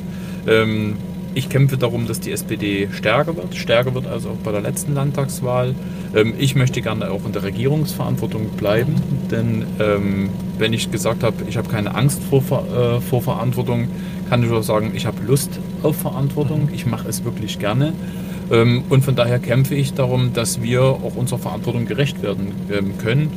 [0.48, 0.98] Ähm,
[1.38, 4.94] ich kämpfe darum, dass die SPD stärker wird, stärker wird als auch bei der letzten
[4.94, 5.76] Landtagswahl.
[6.16, 8.96] Ähm, ich möchte gerne auch in der Regierungsverantwortung bleiben,
[9.30, 13.90] denn ähm, wenn ich gesagt habe, ich habe keine Angst vor, äh, vor Verantwortung,
[14.30, 17.92] kann ich auch sagen, ich habe Lust auf Verantwortung, ich mache es wirklich gerne.
[18.52, 22.98] Ähm, und von daher kämpfe ich darum, dass wir auch unserer Verantwortung gerecht werden ähm,
[22.98, 23.32] können.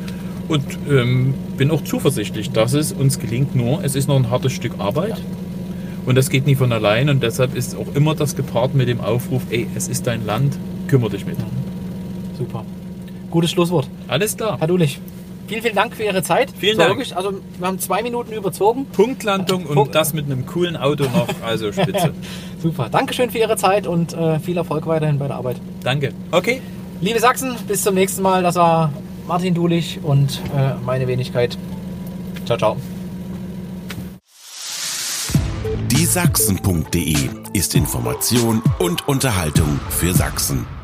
[0.49, 3.55] Und ähm, bin auch zuversichtlich, dass es uns gelingt.
[3.55, 5.21] Nur, es ist noch ein hartes Stück Arbeit.
[6.07, 7.11] Und das geht nie von allein.
[7.11, 10.59] Und deshalb ist auch immer das gepaart mit dem Aufruf, ey, es ist dein Land,
[10.87, 11.37] kümmere dich mit.
[12.39, 12.65] Super.
[13.31, 13.89] Gutes Schlusswort.
[14.07, 14.57] Alles klar.
[14.59, 15.01] Herr Dulich,
[15.49, 16.53] vielen, vielen Dank für Ihre Zeit.
[16.59, 16.91] Vielen Dank.
[16.91, 18.87] Wirklich, also wir haben zwei Minuten überzogen.
[18.87, 19.95] Punktlandung und Punkt.
[19.95, 21.29] das mit einem coolen Auto noch.
[21.45, 22.13] Also spitze.
[22.63, 22.89] Super.
[22.91, 25.57] Dankeschön für Ihre Zeit und äh, viel Erfolg weiterhin bei der Arbeit.
[25.83, 26.13] Danke.
[26.31, 26.61] Okay.
[27.01, 28.43] Liebe Sachsen, bis zum nächsten Mal.
[28.43, 28.93] Das war
[29.27, 31.57] Martin Dulich und äh, meine Wenigkeit.
[32.45, 32.77] Ciao, ciao.
[35.91, 37.17] Die Sachsen.de
[37.53, 40.78] ist Information und Unterhaltung für Sachsen.